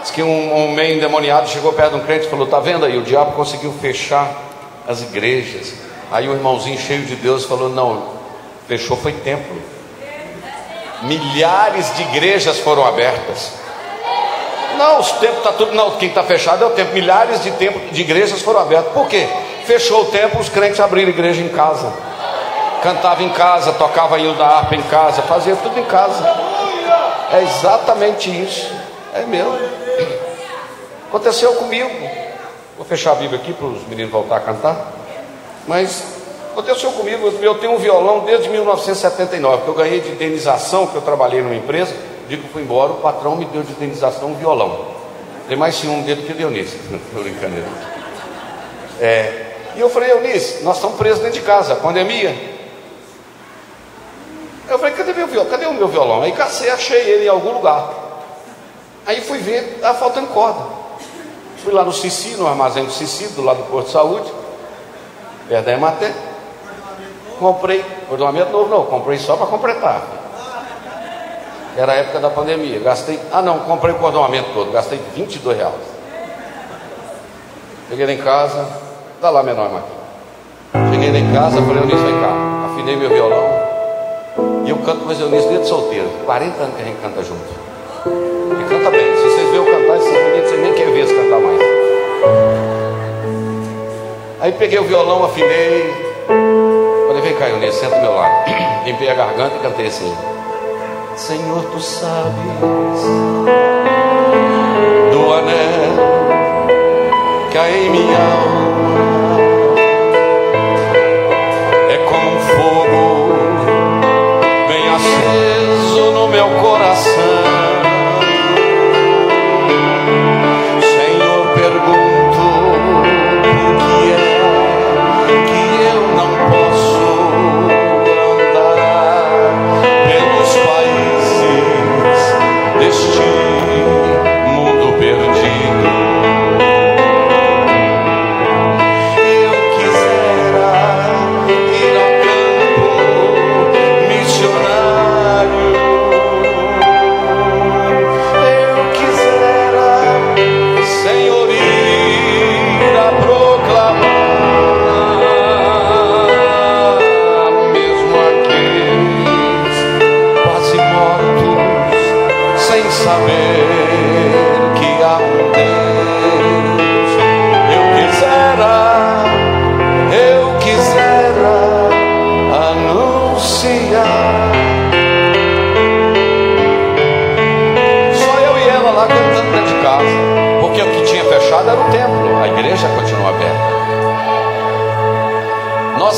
Diz 0.00 0.10
que 0.10 0.24
um, 0.24 0.56
um 0.56 0.72
meio 0.72 0.96
endemoniado 0.96 1.48
chegou 1.48 1.72
perto 1.72 1.90
de 1.90 1.96
um 1.98 2.04
crente 2.04 2.26
e 2.26 2.30
falou: 2.30 2.46
Está 2.46 2.58
vendo 2.58 2.84
aí, 2.84 2.98
o 2.98 3.02
diabo 3.02 3.30
conseguiu 3.32 3.72
fechar 3.80 4.28
as 4.88 5.02
igrejas. 5.02 5.72
Aí 6.10 6.28
o 6.28 6.32
irmãozinho 6.32 6.80
cheio 6.80 7.04
de 7.04 7.14
Deus 7.14 7.44
falou: 7.44 7.68
Não, 7.68 8.08
fechou 8.66 8.96
foi 8.96 9.12
templo 9.12 9.56
milhares 11.02 11.94
de 11.96 12.02
igrejas 12.02 12.58
foram 12.58 12.86
abertas. 12.86 13.52
Não, 14.76 15.00
os 15.00 15.12
tempos 15.12 15.38
está 15.38 15.52
tudo. 15.52 15.72
Não, 15.72 15.92
quem 15.92 16.08
está 16.08 16.22
fechado 16.22 16.64
é 16.64 16.66
o 16.66 16.70
tempo. 16.70 16.92
Milhares 16.92 17.42
de, 17.42 17.50
tempo, 17.52 17.78
de 17.92 18.00
igrejas 18.00 18.40
foram 18.42 18.60
abertas. 18.60 18.92
Por 18.92 19.06
quê? 19.08 19.28
Fechou 19.66 20.02
o 20.02 20.04
tempo, 20.06 20.38
os 20.38 20.48
crentes 20.48 20.80
abriram 20.80 21.10
igreja 21.10 21.40
em 21.40 21.48
casa. 21.48 21.92
Cantava 22.82 23.22
em 23.22 23.28
casa, 23.30 23.72
tocava 23.74 24.18
hino 24.18 24.34
da 24.34 24.46
harpa 24.46 24.74
em 24.74 24.82
casa, 24.82 25.22
fazia 25.22 25.54
tudo 25.54 25.78
em 25.78 25.84
casa. 25.84 26.24
É 27.32 27.42
exatamente 27.42 28.28
isso. 28.28 28.72
É 29.14 29.22
meu. 29.22 29.56
Aconteceu 31.08 31.54
comigo. 31.54 31.90
Vou 32.76 32.84
fechar 32.84 33.12
a 33.12 33.14
Bíblia 33.14 33.38
aqui 33.38 33.52
para 33.52 33.66
os 33.66 33.86
meninos 33.86 34.10
voltar 34.10 34.36
a 34.36 34.40
cantar. 34.40 34.76
Mas 35.68 36.21
Aconteceu 36.52 36.92
comigo, 36.92 37.32
eu 37.40 37.54
tenho 37.54 37.72
um 37.72 37.78
violão 37.78 38.26
desde 38.26 38.50
1979, 38.50 39.62
que 39.62 39.68
eu 39.68 39.74
ganhei 39.74 40.00
de 40.00 40.10
indenização, 40.10 40.86
que 40.86 40.94
eu 40.94 41.00
trabalhei 41.00 41.40
numa 41.40 41.54
empresa, 41.54 41.96
digo 42.28 42.42
que 42.42 42.52
fui 42.52 42.60
embora, 42.60 42.92
o 42.92 42.96
patrão 42.96 43.36
me 43.36 43.46
deu 43.46 43.62
de 43.62 43.72
indenização 43.72 44.28
um 44.28 44.34
violão. 44.34 44.86
Tem 45.48 45.56
mais 45.56 45.82
um 45.82 46.02
dedo 46.02 46.26
que 46.26 46.34
Dionísio, 46.34 46.78
estou 46.92 47.22
brincando. 47.22 47.56
É, 49.00 49.54
e 49.74 49.80
eu 49.80 49.88
falei, 49.88 50.10
Eunice, 50.10 50.62
nós 50.62 50.76
estamos 50.76 50.98
presos 50.98 51.20
dentro 51.20 51.40
de 51.40 51.46
casa, 51.46 51.74
pandemia. 51.76 52.36
Eu 54.68 54.78
falei, 54.78 54.94
cadê 54.94 55.14
meu 55.14 55.26
violão? 55.26 55.50
Cadê 55.50 55.64
o 55.64 55.72
meu 55.72 55.88
violão? 55.88 56.20
Aí 56.20 56.32
cacei, 56.32 56.68
achei 56.68 57.00
ele 57.00 57.24
em 57.24 57.28
algum 57.28 57.52
lugar. 57.52 57.94
Aí 59.06 59.22
fui 59.22 59.38
ver, 59.38 59.76
estava 59.76 59.98
faltando 59.98 60.26
corda. 60.28 60.60
Fui 61.64 61.72
lá 61.72 61.82
no 61.82 61.92
Cici, 61.92 62.36
no 62.36 62.46
armazém 62.46 62.84
do 62.84 62.92
Cici, 62.92 63.28
do 63.28 63.42
lado 63.42 63.58
do 63.58 63.70
Porto 63.70 63.86
de 63.86 63.92
Saúde, 63.92 64.30
perto 65.48 65.64
da. 65.64 66.31
Comprei, 67.42 67.84
ordenamento 68.08 68.52
novo 68.52 68.70
não, 68.70 68.86
comprei 68.86 69.18
só 69.18 69.36
para 69.36 69.46
completar. 69.46 70.00
Era 71.76 71.90
a 71.90 71.94
época 71.96 72.20
da 72.20 72.30
pandemia. 72.30 72.78
Gastei, 72.78 73.18
ah 73.32 73.42
não, 73.42 73.58
comprei 73.58 73.92
o 73.92 73.98
cordoamento 73.98 74.50
todo, 74.54 74.70
gastei 74.70 75.00
22 75.16 75.58
reais. 75.58 75.74
Cheguei 77.88 78.14
em 78.14 78.18
casa, 78.18 78.64
tá 79.20 79.28
lá 79.28 79.42
menor 79.42 79.70
Marquinhos. 79.72 80.94
Cheguei 80.94 81.20
em 81.20 81.32
casa, 81.32 81.60
falei, 81.60 81.82
Eunice, 81.82 81.96
vem 81.96 82.20
cá. 82.20 82.68
Afinei 82.70 82.94
meu 82.94 83.08
violão. 83.08 83.44
E 84.64 84.70
eu 84.70 84.76
canto 84.78 85.04
com 85.04 85.10
as 85.10 85.18
Eunice 85.18 85.48
desde 85.48 85.66
solteiro. 85.66 86.08
40 86.24 86.62
anos 86.62 86.76
que 86.76 86.82
a 86.82 86.84
gente 86.84 87.00
canta 87.00 87.24
junto. 87.24 87.42
E 88.06 88.64
canta 88.68 88.88
bem. 88.88 89.16
Se 89.16 89.22
vocês 89.22 89.50
verem 89.50 89.56
eu 89.56 89.64
cantar, 89.64 89.96
esses 89.96 90.12
meninos, 90.12 90.48
vocês 90.48 90.62
nem 90.62 90.74
querem 90.74 90.94
ver 90.94 91.08
se 91.08 91.14
cantar 91.14 91.40
mais. 91.40 91.60
Aí 94.40 94.52
peguei 94.52 94.78
o 94.78 94.84
violão, 94.84 95.24
afinei. 95.24 96.11
Vem 97.32 97.40
cá, 97.40 97.48
Eunice, 97.48 97.78
senta 97.78 97.96
do 97.96 98.02
meu 98.02 98.12
lado. 98.12 98.44
Limpei 98.84 99.08
a 99.08 99.14
garganta 99.14 99.56
e 99.56 99.60
cantei 99.60 99.86
assim. 99.86 100.14
Senhor, 101.16 101.64
tu 101.70 101.80
sabes 101.80 102.34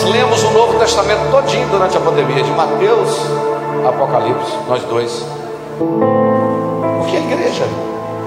Nós 0.05 0.12
lemos 0.12 0.43
o 0.43 0.51
Novo 0.51 0.79
Testamento 0.79 1.31
todinho 1.31 1.67
durante 1.71 1.97
a 1.97 2.01
pandemia, 2.01 2.43
de 2.43 2.51
Mateus 2.51 3.09
Apocalipse, 3.88 4.53
nós 4.69 4.83
dois. 4.83 5.25
Porque 5.79 7.17
a 7.17 7.21
igreja, 7.21 7.64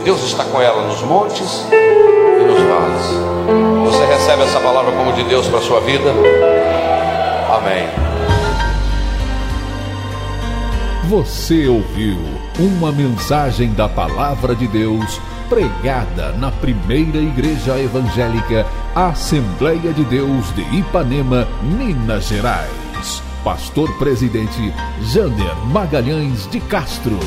Deus 0.04 0.24
está 0.24 0.44
com 0.46 0.60
ela 0.60 0.82
nos 0.88 1.04
montes 1.04 1.68
e 1.72 2.44
nos 2.46 2.60
vales. 2.64 3.92
Você 3.92 4.06
recebe 4.08 4.42
essa 4.42 4.60
palavra 4.60 4.92
como 4.92 5.14
de 5.14 5.24
Deus 5.26 5.46
para 5.46 5.60
a 5.60 5.62
sua 5.62 5.80
vida? 5.82 6.10
Amém. 7.56 7.88
Você 11.10 11.68
ouviu 11.68 12.18
uma 12.58 12.92
mensagem 12.92 13.72
da 13.74 13.88
Palavra 13.88 14.56
de 14.56 14.68
Deus 14.68 15.22
pregada 15.48 16.32
na 16.32 16.52
primeira 16.52 17.20
igreja 17.20 17.80
evangélica 17.80 18.66
Assembleia 18.98 19.94
de 19.94 20.04
Deus 20.06 20.52
de 20.56 20.64
Ipanema, 20.76 21.48
Minas 21.62 22.30
Gerais. 22.30 23.22
Pastor 23.44 23.96
Presidente 24.00 24.74
Jander 25.04 25.56
Magalhães 25.68 26.50
de 26.50 26.60
Castro. 26.62 27.20